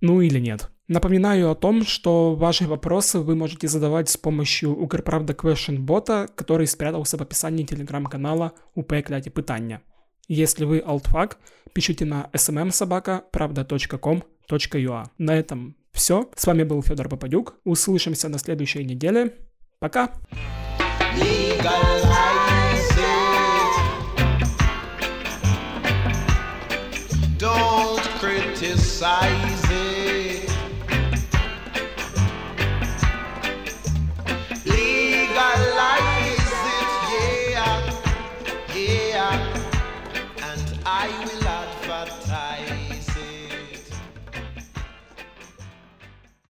Ну 0.00 0.20
или 0.20 0.38
нет. 0.38 0.71
Напоминаю 0.88 1.50
о 1.50 1.54
том, 1.54 1.84
что 1.84 2.34
ваши 2.34 2.66
вопросы 2.66 3.20
вы 3.20 3.36
можете 3.36 3.68
задавать 3.68 4.08
с 4.08 4.16
помощью 4.16 4.76
Укрправда 4.76 5.32
Question 5.32 5.78
бота, 5.78 6.28
который 6.34 6.66
спрятался 6.66 7.16
в 7.16 7.22
описании 7.22 7.64
телеграм-канала 7.64 8.50
УП 8.74 9.02
Кляті 9.02 9.30
Питання. 9.30 9.80
Если 10.28 10.64
вы 10.64 10.78
алтфак, 10.78 11.38
пишите 11.72 12.04
на 12.04 12.28
smmsobaka.pravda.com.ua. 12.32 15.04
На 15.18 15.36
этом 15.36 15.76
все. 15.92 16.28
С 16.34 16.46
вами 16.46 16.64
был 16.64 16.82
Федор 16.82 17.08
Попадюк. 17.08 17.54
Услышимся 17.64 18.28
на 18.28 18.38
следующей 18.38 18.84
неделе. 18.84 19.36
Пока! 19.78 20.08
Don't 27.38 28.02
criticize 28.20 29.61